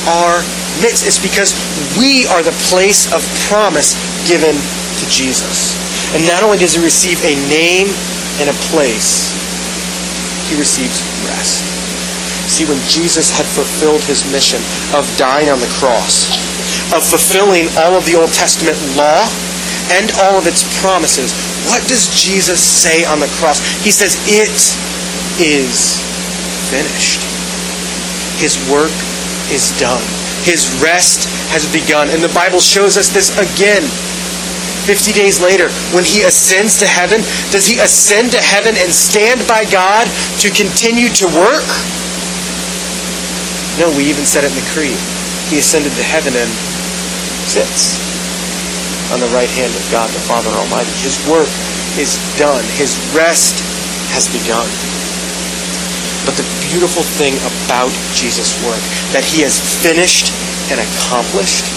our 0.08 0.44
midst. 0.84 1.08
It's 1.08 1.20
because 1.20 1.56
we 1.96 2.28
are 2.28 2.44
the 2.44 2.56
place 2.68 3.08
of 3.16 3.24
promise 3.48 3.96
given 4.28 4.54
to 4.56 5.06
Jesus. 5.08 5.80
And 6.12 6.28
not 6.28 6.44
only 6.44 6.60
does 6.60 6.76
he 6.76 6.84
receive 6.84 7.24
a 7.24 7.36
name 7.48 7.88
and 8.44 8.52
a 8.52 8.58
place, 8.68 9.32
he 10.52 10.60
receives 10.60 11.00
rest. 11.32 11.64
See, 12.52 12.68
when 12.68 12.80
Jesus 12.92 13.32
had 13.32 13.48
fulfilled 13.48 14.04
his 14.04 14.28
mission 14.32 14.60
of 14.92 15.08
dying 15.16 15.48
on 15.48 15.60
the 15.64 15.72
cross, 15.80 16.28
of 16.92 17.00
fulfilling 17.00 17.72
all 17.80 17.96
of 17.96 18.04
the 18.04 18.20
Old 18.20 18.36
Testament 18.36 18.76
law 19.00 19.24
and 20.00 20.12
all 20.24 20.40
of 20.40 20.48
its 20.48 20.64
promises, 20.80 21.36
what 21.68 21.84
does 21.88 22.08
Jesus 22.16 22.64
say 22.64 23.04
on 23.04 23.20
the 23.20 23.32
cross? 23.40 23.60
He 23.84 23.92
says, 23.92 24.16
It 24.24 24.52
is 25.40 26.00
finished. 26.72 27.20
His 28.40 28.56
work 28.72 28.94
is 29.52 29.76
done. 29.78 30.02
His 30.48 30.66
rest 30.82 31.28
has 31.52 31.68
begun. 31.70 32.10
And 32.10 32.24
the 32.24 32.34
Bible 32.34 32.60
shows 32.64 32.98
us 32.98 33.12
this 33.12 33.30
again. 33.38 33.84
50 34.88 35.14
days 35.14 35.38
later, 35.38 35.70
when 35.94 36.04
he 36.04 36.26
ascends 36.26 36.80
to 36.80 36.88
heaven, 36.88 37.22
does 37.54 37.68
he 37.68 37.78
ascend 37.78 38.32
to 38.32 38.42
heaven 38.42 38.74
and 38.80 38.90
stand 38.90 39.46
by 39.46 39.62
God 39.70 40.10
to 40.42 40.50
continue 40.50 41.10
to 41.22 41.28
work? 41.38 41.68
No, 43.78 43.94
we 43.94 44.10
even 44.10 44.26
said 44.26 44.44
it 44.44 44.50
in 44.50 44.58
the 44.58 44.68
Creed. 44.74 44.98
He 45.54 45.60
ascended 45.60 45.94
to 45.94 46.04
heaven 46.04 46.34
and 46.34 46.50
sits 47.46 48.11
on 49.12 49.20
the 49.20 49.32
right 49.36 49.50
hand 49.52 49.72
of 49.76 49.84
God 49.92 50.08
the 50.10 50.24
Father 50.24 50.50
Almighty. 50.56 50.92
His 51.04 51.20
work 51.28 51.52
is 52.00 52.16
done. 52.40 52.64
His 52.80 52.96
rest 53.12 53.60
has 54.16 54.32
begun. 54.32 54.68
But 56.24 56.40
the 56.40 56.48
beautiful 56.72 57.04
thing 57.04 57.36
about 57.68 57.92
Jesus' 58.16 58.56
work 58.64 58.82
that 59.12 59.26
he 59.26 59.44
has 59.44 59.60
finished 59.60 60.32
and 60.72 60.80
accomplished 60.80 61.68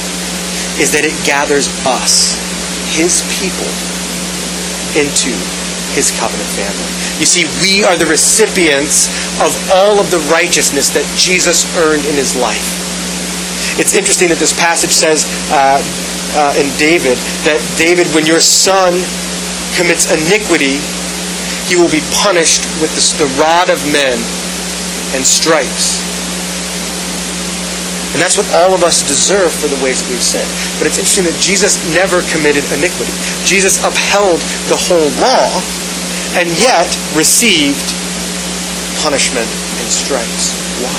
is 0.78 0.94
that 0.94 1.02
it 1.02 1.14
gathers 1.26 1.70
us, 1.86 2.38
his 2.94 3.22
people, 3.40 3.70
into 4.94 5.34
his 5.94 6.10
covenant 6.18 6.50
family. 6.54 6.90
You 7.18 7.26
see, 7.26 7.46
we 7.62 7.86
are 7.86 7.94
the 7.94 8.06
recipients 8.06 9.10
of 9.38 9.54
all 9.74 9.98
of 9.98 10.10
the 10.10 10.22
righteousness 10.30 10.90
that 10.94 11.06
Jesus 11.14 11.66
earned 11.78 12.04
in 12.06 12.14
his 12.14 12.34
life. 12.34 12.84
It's 13.78 13.94
interesting 13.94 14.28
that 14.30 14.38
this 14.38 14.54
passage 14.54 14.94
says 14.94 15.26
uh, 15.50 15.82
uh, 16.34 16.54
in 16.58 16.66
David 16.76 17.14
that 17.46 17.62
David, 17.78 18.10
when 18.10 18.26
your 18.26 18.42
son 18.42 18.98
commits 19.78 20.10
iniquity, 20.10 20.82
he 21.70 21.78
will 21.78 21.90
be 21.90 22.02
punished 22.22 22.62
with 22.82 22.90
the, 22.94 23.24
the 23.24 23.30
rod 23.38 23.70
of 23.70 23.78
men 23.90 24.18
and 25.14 25.22
stripes. 25.22 26.02
And 28.14 28.22
that's 28.22 28.38
what 28.38 28.46
all 28.54 28.74
of 28.74 28.86
us 28.86 29.02
deserve 29.02 29.50
for 29.50 29.66
the 29.66 29.78
ways 29.82 29.98
that 29.98 30.06
we've 30.06 30.22
sinned. 30.22 30.46
But 30.78 30.86
it's 30.86 31.02
interesting 31.02 31.26
that 31.26 31.38
Jesus 31.42 31.82
never 31.90 32.22
committed 32.30 32.62
iniquity. 32.70 33.10
Jesus 33.42 33.82
upheld 33.82 34.38
the 34.70 34.78
whole 34.78 35.10
law 35.18 35.50
and 36.38 36.46
yet 36.62 36.86
received 37.18 37.90
punishment 39.02 39.50
and 39.82 39.88
stripes. 39.90 40.54
Why? 40.78 40.98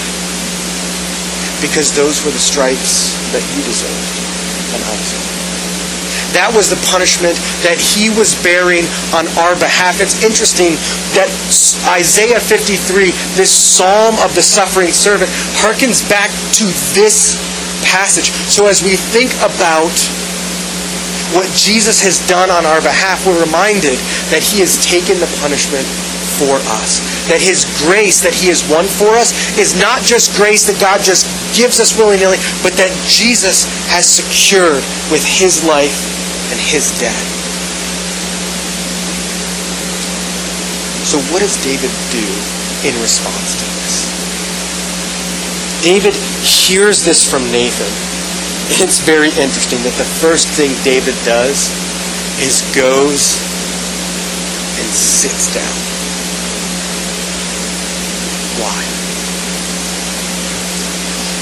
Because 1.64 1.96
those 1.96 2.20
were 2.28 2.36
the 2.36 2.44
stripes 2.44 3.16
that 3.32 3.44
you 3.56 3.64
deserved 3.64 4.25
deserved. 4.72 5.36
That 6.34 6.52
was 6.52 6.68
the 6.68 6.80
punishment 6.92 7.40
that 7.64 7.80
he 7.80 8.12
was 8.12 8.36
bearing 8.44 8.84
on 9.16 9.24
our 9.40 9.56
behalf. 9.56 10.04
It's 10.04 10.20
interesting 10.20 10.76
that 11.16 11.32
Isaiah 11.88 12.44
53, 12.44 13.16
this 13.40 13.52
psalm 13.52 14.20
of 14.20 14.36
the 14.36 14.44
suffering 14.44 14.92
servant, 14.92 15.32
harkens 15.64 16.04
back 16.12 16.28
to 16.60 16.66
this 16.92 17.40
passage. 17.88 18.36
So 18.52 18.68
as 18.68 18.84
we 18.84 19.00
think 19.00 19.32
about 19.40 19.96
what 21.32 21.48
Jesus 21.56 22.04
has 22.04 22.20
done 22.28 22.52
on 22.52 22.68
our 22.68 22.84
behalf, 22.84 23.24
we're 23.24 23.40
reminded 23.40 23.96
that 24.36 24.44
he 24.44 24.60
has 24.60 24.76
taken 24.84 25.20
the 25.24 25.32
punishment 25.40 25.88
for 26.38 26.60
us. 26.78 27.00
That 27.32 27.40
his 27.42 27.64
grace 27.84 28.22
that 28.22 28.36
he 28.36 28.52
has 28.52 28.62
won 28.68 28.86
for 28.86 29.16
us 29.16 29.32
is 29.58 29.74
not 29.80 30.04
just 30.04 30.36
grace 30.36 30.68
that 30.68 30.80
God 30.80 31.02
just 31.02 31.26
gives 31.56 31.80
us 31.80 31.96
willy 31.98 32.20
nilly, 32.20 32.40
but 32.62 32.76
that 32.78 32.92
Jesus 33.08 33.66
has 33.90 34.06
secured 34.06 34.84
with 35.10 35.24
his 35.24 35.64
life 35.64 35.96
and 36.52 36.60
his 36.60 36.92
death. 37.00 37.36
So, 41.06 41.22
what 41.32 41.40
does 41.40 41.56
David 41.64 41.94
do 42.12 42.26
in 42.84 42.94
response 43.02 43.56
to 43.56 43.66
this? 43.80 44.10
David 45.86 46.14
hears 46.42 47.06
this 47.06 47.22
from 47.22 47.44
Nathan. 47.52 47.94
It's 48.82 49.00
very 49.00 49.30
interesting 49.30 49.78
that 49.86 49.94
the 50.02 50.10
first 50.18 50.50
thing 50.50 50.74
David 50.84 51.14
does 51.24 51.70
is 52.42 52.66
goes 52.74 53.38
and 54.82 54.90
sits 54.90 55.54
down. 55.54 55.95
Why? 58.62 58.80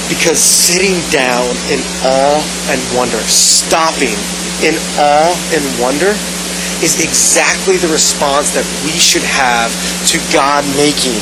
Because 0.08 0.38
sitting 0.38 0.98
down 1.10 1.48
in 1.72 1.80
awe 2.04 2.42
and 2.70 2.80
wonder, 2.96 3.18
stopping 3.26 4.14
in 4.62 4.76
awe 5.00 5.34
and 5.54 5.64
wonder, 5.80 6.12
is 6.82 7.00
exactly 7.00 7.76
the 7.80 7.88
response 7.88 8.52
that 8.52 8.66
we 8.84 8.92
should 8.98 9.24
have 9.24 9.72
to 10.12 10.20
God 10.34 10.64
making 10.76 11.16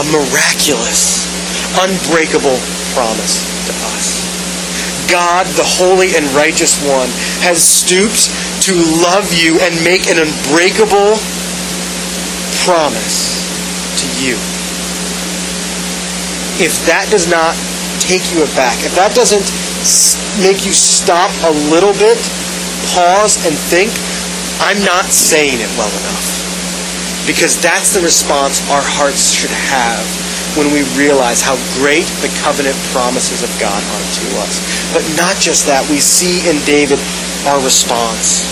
a 0.00 0.04
miraculous, 0.10 1.30
unbreakable 1.78 2.58
promise 2.96 3.46
to 3.70 3.72
us. 3.94 4.26
God, 5.10 5.46
the 5.54 5.66
holy 5.66 6.16
and 6.16 6.26
righteous 6.34 6.80
one, 6.82 7.08
has 7.44 7.62
stooped 7.62 8.32
to 8.66 8.74
love 9.04 9.30
you 9.30 9.60
and 9.60 9.72
make 9.84 10.08
an 10.08 10.18
unbreakable 10.18 11.20
promise 12.64 13.38
to 14.00 14.06
you. 14.24 14.53
If 16.62 16.86
that 16.86 17.10
does 17.10 17.26
not 17.26 17.58
take 17.98 18.22
you 18.30 18.46
aback, 18.46 18.78
if 18.86 18.94
that 18.94 19.14
doesn't 19.14 19.46
make 20.42 20.62
you 20.62 20.72
stop 20.72 21.30
a 21.48 21.52
little 21.70 21.92
bit, 21.98 22.16
pause 22.94 23.40
and 23.42 23.54
think, 23.70 23.90
I'm 24.62 24.78
not 24.86 25.10
saying 25.10 25.58
it 25.58 25.70
well 25.74 25.90
enough. 25.90 26.26
Because 27.26 27.58
that's 27.58 27.90
the 27.96 28.04
response 28.04 28.60
our 28.70 28.84
hearts 28.84 29.32
should 29.32 29.50
have 29.50 30.04
when 30.54 30.70
we 30.70 30.86
realize 30.94 31.42
how 31.42 31.58
great 31.80 32.06
the 32.22 32.30
covenant 32.44 32.76
promises 32.94 33.42
of 33.42 33.50
God 33.58 33.80
are 33.80 34.06
to 34.22 34.26
us. 34.44 34.54
But 34.94 35.02
not 35.18 35.34
just 35.42 35.66
that, 35.66 35.82
we 35.90 35.98
see 35.98 36.46
in 36.46 36.62
David 36.62 37.02
our 37.50 37.58
response. 37.64 38.46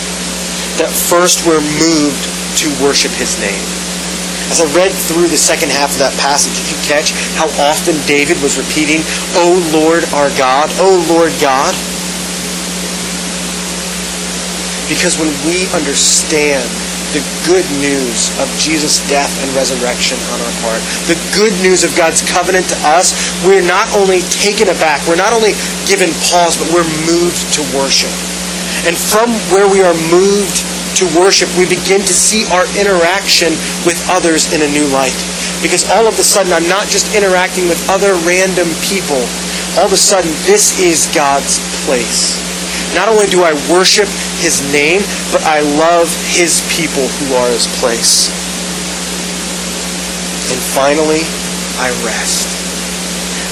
that 0.81 0.89
first 0.89 1.45
we're 1.45 1.61
moved 1.61 2.25
to 2.57 2.67
worship 2.81 3.13
his 3.13 3.37
name. 3.41 3.92
As 4.53 4.61
I 4.61 4.69
read 4.77 4.93
through 4.93 5.33
the 5.33 5.41
second 5.41 5.73
half 5.73 5.97
of 5.97 6.01
that 6.05 6.13
passage, 6.21 6.53
you 6.69 6.77
catch 6.85 7.17
how 7.41 7.49
often 7.57 7.97
David 8.05 8.37
was 8.45 8.61
repeating, 8.61 9.01
O 9.41 9.57
Lord 9.73 10.05
our 10.13 10.29
God, 10.37 10.69
O 10.77 11.01
Lord 11.09 11.33
God? 11.41 11.73
Because 14.93 15.17
when 15.17 15.33
we 15.49 15.65
understand 15.73 16.69
the 17.17 17.25
good 17.49 17.65
news 17.81 18.29
of 18.45 18.53
Jesus' 18.61 19.01
death 19.09 19.33
and 19.41 19.49
resurrection 19.57 20.21
on 20.37 20.39
our 20.45 20.55
part, 20.61 20.85
the 21.09 21.17
good 21.33 21.57
news 21.65 21.81
of 21.81 21.89
God's 21.97 22.21
covenant 22.21 22.69
to 22.69 22.79
us, 22.93 23.17
we're 23.49 23.65
not 23.65 23.89
only 23.97 24.21
taken 24.29 24.69
aback, 24.69 25.01
we're 25.09 25.17
not 25.17 25.33
only 25.33 25.57
given 25.89 26.13
pause, 26.29 26.61
but 26.61 26.69
we're 26.77 26.85
moved 27.09 27.41
to 27.57 27.65
worship. 27.73 28.13
And 28.85 29.01
from 29.01 29.33
where 29.49 29.65
we 29.65 29.81
are 29.81 29.97
moved 30.13 30.61
to 31.01 31.07
worship, 31.19 31.49
we 31.57 31.65
begin 31.65 32.01
to 32.03 32.15
see 32.15 32.45
our 32.53 32.67
interaction 32.77 33.55
with 33.89 33.99
others 34.11 34.53
in 34.53 34.63
a 34.63 34.71
new 34.71 34.87
light. 34.93 35.17
Because 35.63 35.89
all 35.91 36.07
of 36.11 36.19
a 36.19 36.27
sudden, 36.27 36.53
I'm 36.53 36.67
not 36.69 36.89
just 36.91 37.15
interacting 37.15 37.69
with 37.69 37.79
other 37.89 38.19
random 38.27 38.69
people. 38.83 39.21
All 39.79 39.87
of 39.89 39.95
a 39.95 40.01
sudden, 40.01 40.31
this 40.45 40.77
is 40.83 41.09
God's 41.15 41.63
place. 41.87 42.37
Not 42.93 43.09
only 43.09 43.27
do 43.27 43.41
I 43.43 43.57
worship 43.73 44.09
his 44.45 44.61
name, 44.73 45.01
but 45.33 45.41
I 45.49 45.65
love 45.81 46.13
his 46.37 46.61
people 46.77 47.09
who 47.09 47.35
are 47.41 47.49
his 47.49 47.65
place. 47.81 48.29
And 50.53 50.61
finally, 50.77 51.25
I 51.81 51.89
rest. 52.05 52.45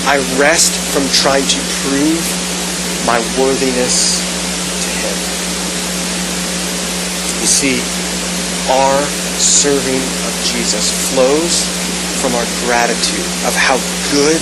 I 0.04 0.20
rest 0.36 0.76
from 0.92 1.08
trying 1.16 1.46
to 1.46 1.60
prove 1.88 2.20
my 3.06 3.16
worthiness 3.40 4.20
to 4.20 4.90
him. 5.00 5.16
You 7.40 7.46
see, 7.60 7.76
our 8.72 8.96
serving 9.36 10.00
of 10.00 10.32
Jesus 10.48 10.88
flows 11.12 11.68
from 12.24 12.32
our 12.32 12.48
gratitude 12.64 13.28
of 13.44 13.52
how 13.52 13.76
good 14.16 14.40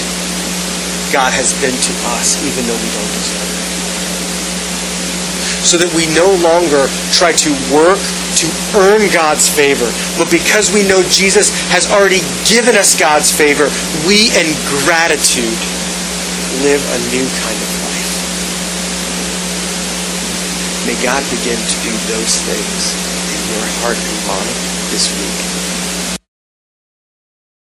God 1.11 1.35
has 1.35 1.51
been 1.59 1.75
to 1.75 1.93
us, 2.15 2.39
even 2.47 2.63
though 2.71 2.79
we 2.79 2.91
don't 2.95 3.13
deserve 3.19 3.43
it 3.43 3.59
so 5.67 5.77
that 5.77 5.91
we 5.93 6.07
no 6.15 6.31
longer 6.39 6.87
try 7.11 7.35
to 7.35 7.51
work 7.75 7.99
to 8.39 8.47
earn 8.79 9.03
God's 9.11 9.51
favor. 9.51 9.91
But 10.15 10.31
because 10.31 10.71
we 10.71 10.87
know 10.87 11.03
Jesus 11.11 11.51
has 11.75 11.91
already 11.91 12.23
given 12.47 12.79
us 12.79 12.95
God's 12.95 13.35
favor, 13.35 13.67
we 14.07 14.31
in 14.39 14.49
gratitude 14.87 15.59
live 16.63 16.81
a 16.95 16.99
new 17.11 17.27
kind 17.43 17.59
of 17.59 17.69
life. 17.83 17.88
May 20.89 20.97
God 21.03 21.23
begin 21.29 21.59
to 21.59 21.77
do 21.85 21.93
those 22.09 22.41
things 22.49 22.97
in 23.29 23.41
your 23.53 23.67
heart 23.85 23.99
and 24.01 24.27
mind 24.27 24.57
this 24.89 25.13
week. 25.21 25.58